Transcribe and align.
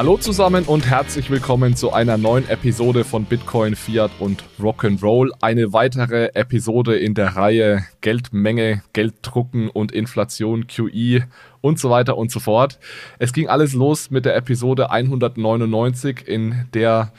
Hallo 0.00 0.16
zusammen 0.16 0.64
und 0.64 0.88
herzlich 0.88 1.28
willkommen 1.28 1.76
zu 1.76 1.92
einer 1.92 2.16
neuen 2.16 2.48
Episode 2.48 3.04
von 3.04 3.26
Bitcoin, 3.26 3.76
Fiat 3.76 4.10
und 4.18 4.44
Rock'n'Roll. 4.58 5.28
Eine 5.42 5.74
weitere 5.74 6.30
Episode 6.32 6.96
in 6.96 7.12
der 7.12 7.36
Reihe 7.36 7.84
Geldmenge, 8.00 8.82
Gelddrucken 8.94 9.68
und 9.68 9.92
Inflation, 9.92 10.66
QI 10.66 11.24
und 11.60 11.78
so 11.78 11.90
weiter 11.90 12.16
und 12.16 12.30
so 12.30 12.40
fort. 12.40 12.78
Es 13.18 13.34
ging 13.34 13.48
alles 13.48 13.74
los 13.74 14.10
mit 14.10 14.24
der 14.24 14.36
Episode 14.36 14.90
199, 14.90 16.26
in 16.26 16.66
der 16.72 17.12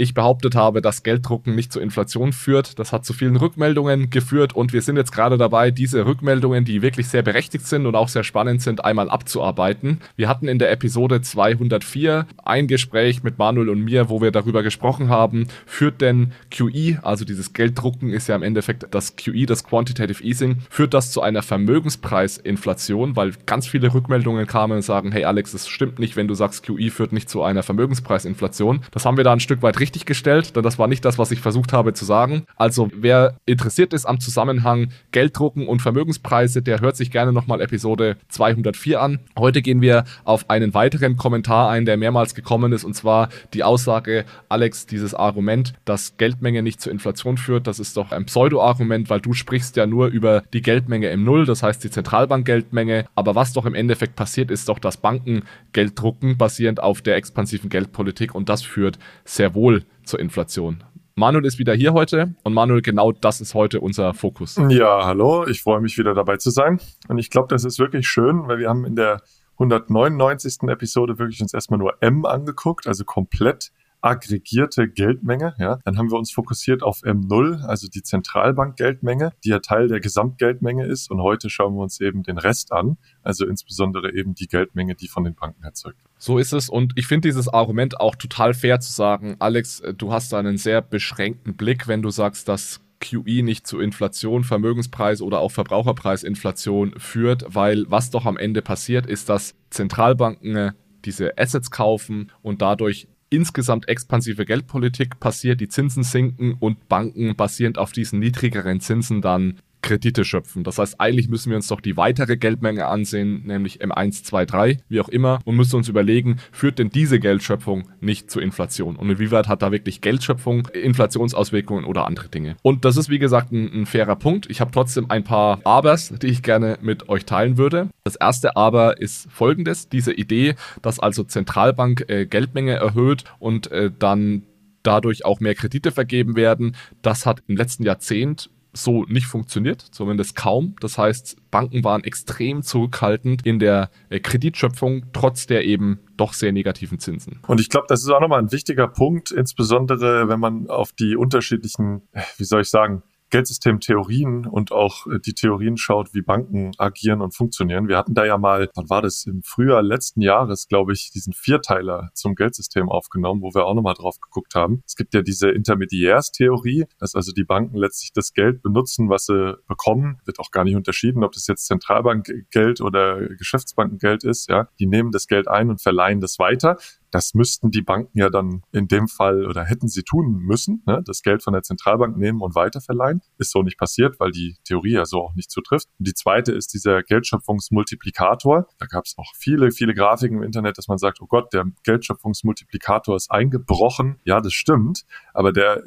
ich 0.00 0.14
behauptet 0.14 0.54
habe, 0.54 0.80
dass 0.80 1.02
Gelddrucken 1.02 1.54
nicht 1.54 1.72
zur 1.72 1.82
Inflation 1.82 2.32
führt. 2.32 2.78
Das 2.78 2.92
hat 2.92 3.04
zu 3.04 3.12
vielen 3.12 3.36
Rückmeldungen 3.36 4.10
geführt 4.10 4.54
und 4.54 4.72
wir 4.72 4.82
sind 4.82 4.96
jetzt 4.96 5.12
gerade 5.12 5.38
dabei, 5.38 5.70
diese 5.70 6.06
Rückmeldungen, 6.06 6.64
die 6.64 6.82
wirklich 6.82 7.08
sehr 7.08 7.22
berechtigt 7.22 7.66
sind 7.66 7.86
und 7.86 7.94
auch 7.94 8.08
sehr 8.08 8.24
spannend 8.24 8.62
sind, 8.62 8.84
einmal 8.84 9.10
abzuarbeiten. 9.10 10.00
Wir 10.16 10.28
hatten 10.28 10.48
in 10.48 10.58
der 10.58 10.70
Episode 10.70 11.20
204 11.20 12.26
ein 12.44 12.66
Gespräch 12.66 13.22
mit 13.22 13.38
Manuel 13.38 13.68
und 13.68 13.80
mir, 13.80 14.08
wo 14.08 14.20
wir 14.20 14.30
darüber 14.30 14.62
gesprochen 14.62 15.08
haben, 15.08 15.48
führt 15.66 16.00
denn 16.00 16.32
QE, 16.50 16.98
also 17.02 17.24
dieses 17.24 17.52
Gelddrucken 17.52 18.12
ist 18.12 18.28
ja 18.28 18.36
im 18.36 18.42
Endeffekt 18.42 18.86
das 18.90 19.16
QE, 19.16 19.46
das 19.46 19.64
Quantitative 19.64 20.22
Easing, 20.22 20.58
führt 20.70 20.94
das 20.94 21.12
zu 21.12 21.22
einer 21.22 21.42
Vermögenspreisinflation, 21.42 23.16
weil 23.16 23.32
ganz 23.46 23.66
viele 23.66 23.92
Rückmeldungen 23.92 24.46
kamen 24.46 24.76
und 24.76 24.82
sagen, 24.82 25.12
hey 25.12 25.24
Alex, 25.24 25.52
das 25.52 25.68
stimmt 25.68 25.98
nicht, 25.98 26.16
wenn 26.16 26.28
du 26.28 26.34
sagst, 26.34 26.64
QE 26.64 26.90
führt 26.90 27.12
nicht 27.12 27.28
zu 27.28 27.42
einer 27.42 27.62
Vermögenspreisinflation. 27.62 28.80
Das 28.90 29.04
haben 29.04 29.16
wir 29.16 29.24
da 29.24 29.32
ein 29.32 29.40
Stück 29.40 29.62
weit 29.62 29.80
richtig 29.80 29.89
richtig 29.90 30.06
gestellt, 30.06 30.54
denn 30.54 30.62
das 30.62 30.78
war 30.78 30.86
nicht 30.86 31.04
das, 31.04 31.18
was 31.18 31.32
ich 31.32 31.40
versucht 31.40 31.72
habe 31.72 31.92
zu 31.94 32.04
sagen. 32.04 32.44
Also 32.54 32.90
wer 32.94 33.34
interessiert 33.44 33.92
ist 33.92 34.06
am 34.06 34.20
Zusammenhang 34.20 34.92
Gelddrucken 35.10 35.66
und 35.66 35.82
Vermögenspreise, 35.82 36.62
der 36.62 36.80
hört 36.80 36.96
sich 36.96 37.10
gerne 37.10 37.32
nochmal 37.32 37.60
Episode 37.60 38.16
204 38.28 39.00
an. 39.00 39.18
Heute 39.36 39.62
gehen 39.62 39.80
wir 39.80 40.04
auf 40.22 40.48
einen 40.48 40.74
weiteren 40.74 41.16
Kommentar 41.16 41.70
ein, 41.70 41.86
der 41.86 41.96
mehrmals 41.96 42.36
gekommen 42.36 42.72
ist, 42.72 42.84
und 42.84 42.94
zwar 42.94 43.30
die 43.52 43.64
Aussage, 43.64 44.24
Alex, 44.48 44.86
dieses 44.86 45.12
Argument, 45.12 45.72
dass 45.84 46.16
Geldmenge 46.18 46.62
nicht 46.62 46.80
zur 46.80 46.92
Inflation 46.92 47.36
führt, 47.36 47.66
das 47.66 47.80
ist 47.80 47.96
doch 47.96 48.12
ein 48.12 48.26
Pseudo-Argument, 48.26 49.10
weil 49.10 49.20
du 49.20 49.32
sprichst 49.32 49.76
ja 49.76 49.86
nur 49.86 50.06
über 50.06 50.44
die 50.52 50.62
Geldmenge 50.62 51.08
im 51.10 51.24
Null, 51.24 51.46
das 51.46 51.64
heißt 51.64 51.82
die 51.82 51.90
Zentralbankgeldmenge. 51.90 53.06
Aber 53.16 53.34
was 53.34 53.52
doch 53.52 53.66
im 53.66 53.74
Endeffekt 53.74 54.14
passiert, 54.14 54.52
ist 54.52 54.68
doch, 54.68 54.78
dass 54.78 54.98
Banken 54.98 55.42
Geld 55.72 55.98
drucken, 55.98 56.38
basierend 56.38 56.80
auf 56.80 57.02
der 57.02 57.16
expansiven 57.16 57.70
Geldpolitik 57.70 58.36
und 58.36 58.48
das 58.48 58.62
führt 58.62 58.96
sehr 59.24 59.54
wohl 59.54 59.79
zur 60.04 60.20
Inflation. 60.20 60.84
Manuel 61.14 61.44
ist 61.44 61.58
wieder 61.58 61.74
hier 61.74 61.92
heute 61.92 62.34
und 62.44 62.54
Manuel, 62.54 62.82
genau 62.82 63.12
das 63.12 63.40
ist 63.40 63.54
heute 63.54 63.80
unser 63.80 64.14
Fokus. 64.14 64.56
Ja, 64.68 65.04
hallo, 65.04 65.46
ich 65.46 65.62
freue 65.62 65.80
mich 65.80 65.98
wieder 65.98 66.14
dabei 66.14 66.36
zu 66.36 66.50
sein 66.50 66.80
und 67.08 67.18
ich 67.18 67.30
glaube, 67.30 67.48
das 67.48 67.64
ist 67.64 67.78
wirklich 67.78 68.08
schön, 68.08 68.48
weil 68.48 68.58
wir 68.58 68.68
haben 68.68 68.84
in 68.84 68.96
der 68.96 69.20
199. 69.54 70.68
Episode 70.68 71.18
wirklich 71.18 71.42
uns 71.42 71.52
erstmal 71.52 71.78
nur 71.78 71.94
M 72.00 72.24
angeguckt, 72.24 72.86
also 72.86 73.04
komplett 73.04 73.70
aggregierte 74.00 74.88
Geldmenge. 74.88 75.54
Ja, 75.58 75.78
dann 75.84 75.98
haben 75.98 76.10
wir 76.10 76.18
uns 76.18 76.30
fokussiert 76.30 76.82
auf 76.82 77.02
M0, 77.02 77.62
also 77.64 77.88
die 77.88 78.02
Zentralbankgeldmenge, 78.02 79.32
die 79.44 79.50
ja 79.50 79.58
Teil 79.58 79.88
der 79.88 80.00
Gesamtgeldmenge 80.00 80.86
ist. 80.86 81.10
Und 81.10 81.20
heute 81.20 81.50
schauen 81.50 81.74
wir 81.74 81.82
uns 81.82 82.00
eben 82.00 82.22
den 82.22 82.38
Rest 82.38 82.72
an, 82.72 82.96
also 83.22 83.46
insbesondere 83.46 84.12
eben 84.14 84.34
die 84.34 84.46
Geldmenge, 84.46 84.94
die 84.94 85.08
von 85.08 85.24
den 85.24 85.34
Banken 85.34 85.62
erzeugt. 85.62 85.98
So 86.18 86.38
ist 86.38 86.52
es. 86.52 86.68
Und 86.68 86.92
ich 86.96 87.06
finde 87.06 87.28
dieses 87.28 87.48
Argument 87.48 88.00
auch 88.00 88.14
total 88.14 88.54
fair 88.54 88.80
zu 88.80 88.92
sagen, 88.92 89.36
Alex, 89.38 89.82
du 89.96 90.12
hast 90.12 90.32
da 90.32 90.38
einen 90.38 90.56
sehr 90.56 90.82
beschränkten 90.82 91.56
Blick, 91.56 91.88
wenn 91.88 92.02
du 92.02 92.10
sagst, 92.10 92.48
dass 92.48 92.80
QE 93.00 93.42
nicht 93.42 93.66
zu 93.66 93.80
Inflation, 93.80 94.44
Vermögenspreis 94.44 95.22
oder 95.22 95.40
auch 95.40 95.50
Verbraucherpreisinflation 95.50 96.94
führt, 96.98 97.44
weil 97.48 97.86
was 97.88 98.10
doch 98.10 98.26
am 98.26 98.36
Ende 98.36 98.62
passiert, 98.62 99.06
ist, 99.06 99.28
dass 99.28 99.54
Zentralbanken 99.70 100.72
diese 101.04 101.38
Assets 101.38 101.70
kaufen 101.70 102.30
und 102.42 102.60
dadurch 102.60 103.08
insgesamt 103.30 103.88
expansive 103.88 104.44
Geldpolitik 104.44 105.20
passiert, 105.20 105.60
die 105.60 105.68
Zinsen 105.68 106.02
sinken 106.02 106.54
und 106.58 106.88
Banken 106.88 107.36
basierend 107.36 107.78
auf 107.78 107.92
diesen 107.92 108.18
niedrigeren 108.18 108.80
Zinsen 108.80 109.22
dann 109.22 109.58
Kredite 109.82 110.24
schöpfen. 110.24 110.64
Das 110.64 110.78
heißt, 110.78 111.00
eigentlich 111.00 111.28
müssen 111.28 111.50
wir 111.50 111.56
uns 111.56 111.68
doch 111.68 111.80
die 111.80 111.96
weitere 111.96 112.36
Geldmenge 112.36 112.86
ansehen, 112.86 113.42
nämlich 113.46 113.82
M1, 113.82 114.24
2, 114.24 114.44
3, 114.44 114.78
wie 114.88 115.00
auch 115.00 115.08
immer, 115.08 115.40
und 115.44 115.56
müssen 115.56 115.76
uns 115.76 115.88
überlegen, 115.88 116.36
führt 116.52 116.78
denn 116.78 116.90
diese 116.90 117.18
Geldschöpfung 117.18 117.88
nicht 118.00 118.30
zur 118.30 118.42
Inflation? 118.42 118.96
Und 118.96 119.10
inwieweit 119.10 119.48
hat 119.48 119.62
da 119.62 119.72
wirklich 119.72 120.00
Geldschöpfung 120.00 120.66
Inflationsauswirkungen 120.68 121.84
oder 121.84 122.06
andere 122.06 122.28
Dinge? 122.28 122.56
Und 122.62 122.84
das 122.84 122.96
ist, 122.96 123.08
wie 123.08 123.18
gesagt, 123.18 123.52
ein, 123.52 123.82
ein 123.82 123.86
fairer 123.86 124.16
Punkt. 124.16 124.48
Ich 124.50 124.60
habe 124.60 124.70
trotzdem 124.70 125.10
ein 125.10 125.24
paar 125.24 125.60
Abers, 125.64 126.12
die 126.20 126.28
ich 126.28 126.42
gerne 126.42 126.78
mit 126.80 127.08
euch 127.08 127.24
teilen 127.24 127.56
würde. 127.56 127.88
Das 128.04 128.16
erste 128.16 128.56
Aber 128.56 129.00
ist 129.00 129.30
folgendes, 129.30 129.88
diese 129.88 130.12
Idee, 130.12 130.54
dass 130.82 131.00
also 131.00 131.24
Zentralbank 131.24 132.04
äh, 132.08 132.26
Geldmenge 132.26 132.74
erhöht 132.74 133.24
und 133.38 133.70
äh, 133.70 133.90
dann 133.96 134.42
dadurch 134.82 135.24
auch 135.24 135.40
mehr 135.40 135.54
Kredite 135.54 135.92
vergeben 135.92 136.36
werden. 136.36 136.76
Das 137.02 137.26
hat 137.26 137.42
im 137.46 137.56
letzten 137.56 137.84
Jahrzehnt 137.84 138.50
so 138.72 139.04
nicht 139.04 139.26
funktioniert, 139.26 139.80
zumindest 139.80 140.36
kaum. 140.36 140.76
Das 140.80 140.98
heißt, 140.98 141.50
Banken 141.50 141.82
waren 141.84 142.04
extrem 142.04 142.62
zurückhaltend 142.62 143.44
in 143.44 143.58
der 143.58 143.90
äh, 144.08 144.20
Kreditschöpfung, 144.20 145.06
trotz 145.12 145.46
der 145.46 145.64
eben 145.64 146.00
doch 146.16 146.32
sehr 146.32 146.52
negativen 146.52 146.98
Zinsen. 146.98 147.40
Und 147.46 147.60
ich 147.60 147.68
glaube, 147.68 147.86
das 147.88 148.02
ist 148.02 148.10
auch 148.10 148.20
nochmal 148.20 148.40
ein 148.40 148.52
wichtiger 148.52 148.86
Punkt, 148.86 149.30
insbesondere 149.30 150.28
wenn 150.28 150.40
man 150.40 150.68
auf 150.68 150.92
die 150.92 151.16
unterschiedlichen, 151.16 152.02
äh, 152.12 152.22
wie 152.36 152.44
soll 152.44 152.62
ich 152.62 152.70
sagen, 152.70 153.02
Geldsystemtheorien 153.30 154.46
und 154.46 154.72
auch 154.72 155.06
äh, 155.06 155.18
die 155.20 155.34
Theorien 155.34 155.76
schaut, 155.76 156.14
wie 156.14 156.22
Banken 156.22 156.72
agieren 156.78 157.20
und 157.20 157.34
funktionieren. 157.34 157.88
Wir 157.88 157.96
hatten 157.96 158.14
da 158.14 158.24
ja 158.24 158.38
mal, 158.38 158.68
wann 158.74 158.90
war 158.90 159.02
das, 159.02 159.26
im 159.26 159.42
Frühjahr 159.42 159.82
letzten 159.82 160.20
Jahres, 160.20 160.68
glaube 160.68 160.92
ich, 160.92 161.10
diesen 161.10 161.32
Vierteiler 161.32 162.10
zum 162.14 162.34
Geldsystem 162.34 162.88
aufgenommen, 162.88 163.42
wo 163.42 163.54
wir 163.54 163.66
auch 163.66 163.74
nochmal 163.74 163.94
drauf 163.94 164.20
geguckt 164.20 164.54
haben. 164.54 164.82
Es 164.86 164.96
gibt 164.96 165.14
ja 165.14 165.22
diese 165.22 165.50
Intermediärstheorie, 165.50 166.86
dass 166.98 167.14
also 167.14 167.32
die 167.32 167.44
Banken 167.44 167.76
letztlich 167.76 168.12
das 168.12 168.32
Geld 168.32 168.62
benutzen, 168.62 169.08
was 169.08 169.26
sie 169.26 169.58
bekommen. 169.68 170.20
Wird 170.24 170.38
auch 170.38 170.50
gar 170.50 170.64
nicht 170.64 170.76
unterschieden, 170.76 171.24
ob 171.24 171.32
das 171.32 171.46
jetzt 171.46 171.66
Zentralbankgeld 171.66 172.80
oder 172.80 173.28
Geschäftsbankengeld 173.28 174.24
ist. 174.24 174.48
Ja, 174.50 174.68
die 174.78 174.86
nehmen 174.86 175.12
das 175.12 175.26
Geld 175.26 175.48
ein 175.48 175.70
und 175.70 175.80
verleihen 175.80 176.20
das 176.20 176.38
weiter. 176.38 176.76
Das 177.10 177.34
müssten 177.34 177.70
die 177.70 177.82
Banken 177.82 178.18
ja 178.18 178.30
dann 178.30 178.62
in 178.72 178.88
dem 178.88 179.08
Fall 179.08 179.46
oder 179.46 179.64
hätten 179.64 179.88
sie 179.88 180.02
tun 180.02 180.38
müssen, 180.38 180.82
ne? 180.86 181.02
das 181.04 181.22
Geld 181.22 181.42
von 181.42 181.52
der 181.52 181.62
Zentralbank 181.62 182.16
nehmen 182.16 182.40
und 182.40 182.54
weiterverleihen. 182.54 183.20
Ist 183.38 183.50
so 183.50 183.62
nicht 183.62 183.78
passiert, 183.78 184.20
weil 184.20 184.30
die 184.30 184.56
Theorie 184.64 184.92
ja 184.92 185.04
so 185.04 185.22
auch 185.22 185.34
nicht 185.34 185.50
zutrifft. 185.50 185.88
Und 185.98 186.06
die 186.06 186.14
zweite 186.14 186.52
ist 186.52 186.72
dieser 186.72 187.02
Geldschöpfungsmultiplikator. 187.02 188.68
Da 188.78 188.86
gab 188.86 189.06
es 189.06 189.18
auch 189.18 189.32
viele, 189.36 189.72
viele 189.72 189.94
Grafiken 189.94 190.38
im 190.38 190.42
Internet, 190.42 190.78
dass 190.78 190.88
man 190.88 190.98
sagt, 190.98 191.20
oh 191.20 191.26
Gott, 191.26 191.52
der 191.52 191.66
Geldschöpfungsmultiplikator 191.84 193.16
ist 193.16 193.30
eingebrochen. 193.30 194.20
Ja, 194.24 194.40
das 194.40 194.52
stimmt, 194.52 195.04
aber 195.34 195.52
der 195.52 195.82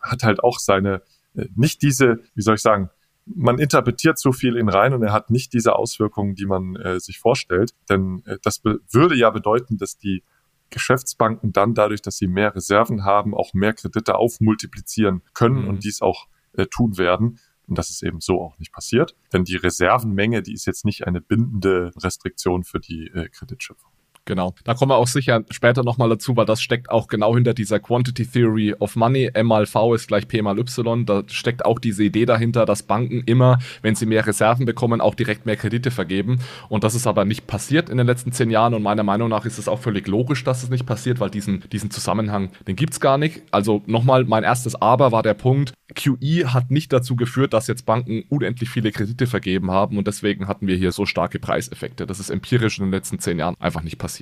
hat 0.00 0.22
halt 0.22 0.42
auch 0.42 0.58
seine, 0.58 1.02
äh, 1.34 1.46
nicht 1.54 1.82
diese, 1.82 2.20
wie 2.34 2.42
soll 2.42 2.56
ich 2.56 2.62
sagen, 2.62 2.90
man 3.34 3.58
interpretiert 3.58 4.18
zu 4.18 4.32
viel 4.32 4.56
in 4.56 4.68
rein 4.68 4.94
und 4.94 5.02
er 5.02 5.12
hat 5.12 5.30
nicht 5.30 5.52
diese 5.52 5.76
Auswirkungen, 5.76 6.34
die 6.34 6.46
man 6.46 6.76
äh, 6.76 6.98
sich 7.00 7.18
vorstellt. 7.18 7.74
Denn 7.88 8.22
äh, 8.26 8.38
das 8.42 8.62
würde 8.64 9.14
ja 9.14 9.30
bedeuten, 9.30 9.76
dass 9.76 9.98
die 9.98 10.22
Geschäftsbanken 10.70 11.52
dann 11.52 11.74
dadurch, 11.74 12.02
dass 12.02 12.16
sie 12.16 12.26
mehr 12.26 12.54
Reserven 12.54 13.04
haben, 13.04 13.34
auch 13.34 13.54
mehr 13.54 13.74
Kredite 13.74 14.16
aufmultiplizieren 14.16 15.22
können 15.34 15.62
mhm. 15.62 15.68
und 15.68 15.84
dies 15.84 16.02
auch 16.02 16.28
äh, 16.52 16.66
tun 16.66 16.98
werden. 16.98 17.38
Und 17.66 17.76
das 17.76 17.90
ist 17.90 18.02
eben 18.02 18.20
so 18.20 18.40
auch 18.40 18.58
nicht 18.58 18.72
passiert. 18.72 19.14
Denn 19.32 19.44
die 19.44 19.56
Reservenmenge, 19.56 20.42
die 20.42 20.54
ist 20.54 20.66
jetzt 20.66 20.84
nicht 20.84 21.06
eine 21.06 21.20
bindende 21.20 21.92
Restriktion 21.96 22.64
für 22.64 22.80
die 22.80 23.08
äh, 23.08 23.28
Kreditschöpfung. 23.28 23.90
Genau. 24.28 24.54
Da 24.64 24.74
kommen 24.74 24.90
wir 24.90 24.96
auch 24.96 25.06
sicher 25.06 25.42
später 25.48 25.82
nochmal 25.82 26.10
dazu, 26.10 26.36
weil 26.36 26.44
das 26.44 26.60
steckt 26.60 26.90
auch 26.90 27.08
genau 27.08 27.34
hinter 27.34 27.54
dieser 27.54 27.80
Quantity 27.80 28.26
Theory 28.26 28.74
of 28.78 28.94
Money. 28.94 29.30
M 29.32 29.46
mal 29.46 29.64
V 29.64 29.94
ist 29.94 30.08
gleich 30.08 30.28
P 30.28 30.42
mal 30.42 30.58
Y. 30.58 31.06
Da 31.06 31.22
steckt 31.28 31.64
auch 31.64 31.78
diese 31.78 32.04
Idee 32.04 32.26
dahinter, 32.26 32.66
dass 32.66 32.82
Banken 32.82 33.22
immer, 33.24 33.58
wenn 33.80 33.94
sie 33.94 34.04
mehr 34.04 34.26
Reserven 34.26 34.66
bekommen, 34.66 35.00
auch 35.00 35.14
direkt 35.14 35.46
mehr 35.46 35.56
Kredite 35.56 35.90
vergeben. 35.90 36.40
Und 36.68 36.84
das 36.84 36.94
ist 36.94 37.06
aber 37.06 37.24
nicht 37.24 37.46
passiert 37.46 37.88
in 37.88 37.96
den 37.96 38.06
letzten 38.06 38.30
zehn 38.30 38.50
Jahren. 38.50 38.74
Und 38.74 38.82
meiner 38.82 39.02
Meinung 39.02 39.30
nach 39.30 39.46
ist 39.46 39.56
es 39.56 39.66
auch 39.66 39.78
völlig 39.78 40.06
logisch, 40.06 40.44
dass 40.44 40.62
es 40.62 40.68
nicht 40.68 40.84
passiert, 40.84 41.20
weil 41.20 41.30
diesen, 41.30 41.64
diesen 41.72 41.90
Zusammenhang, 41.90 42.50
den 42.66 42.76
gibt's 42.76 43.00
gar 43.00 43.16
nicht. 43.16 43.40
Also 43.50 43.82
nochmal, 43.86 44.26
mein 44.26 44.44
erstes 44.44 44.74
Aber 44.74 45.10
war 45.10 45.22
der 45.22 45.32
Punkt, 45.32 45.72
QE 45.94 46.52
hat 46.52 46.70
nicht 46.70 46.92
dazu 46.92 47.16
geführt, 47.16 47.54
dass 47.54 47.66
jetzt 47.66 47.86
Banken 47.86 48.24
unendlich 48.28 48.68
viele 48.68 48.92
Kredite 48.92 49.26
vergeben 49.26 49.70
haben 49.70 49.96
und 49.96 50.06
deswegen 50.06 50.46
hatten 50.46 50.66
wir 50.66 50.76
hier 50.76 50.92
so 50.92 51.06
starke 51.06 51.38
Preiseffekte. 51.38 52.06
Das 52.06 52.20
ist 52.20 52.28
empirisch 52.28 52.78
in 52.78 52.84
den 52.84 52.92
letzten 52.92 53.18
zehn 53.18 53.38
Jahren 53.38 53.54
einfach 53.58 53.82
nicht 53.82 53.96
passiert. 53.96 54.17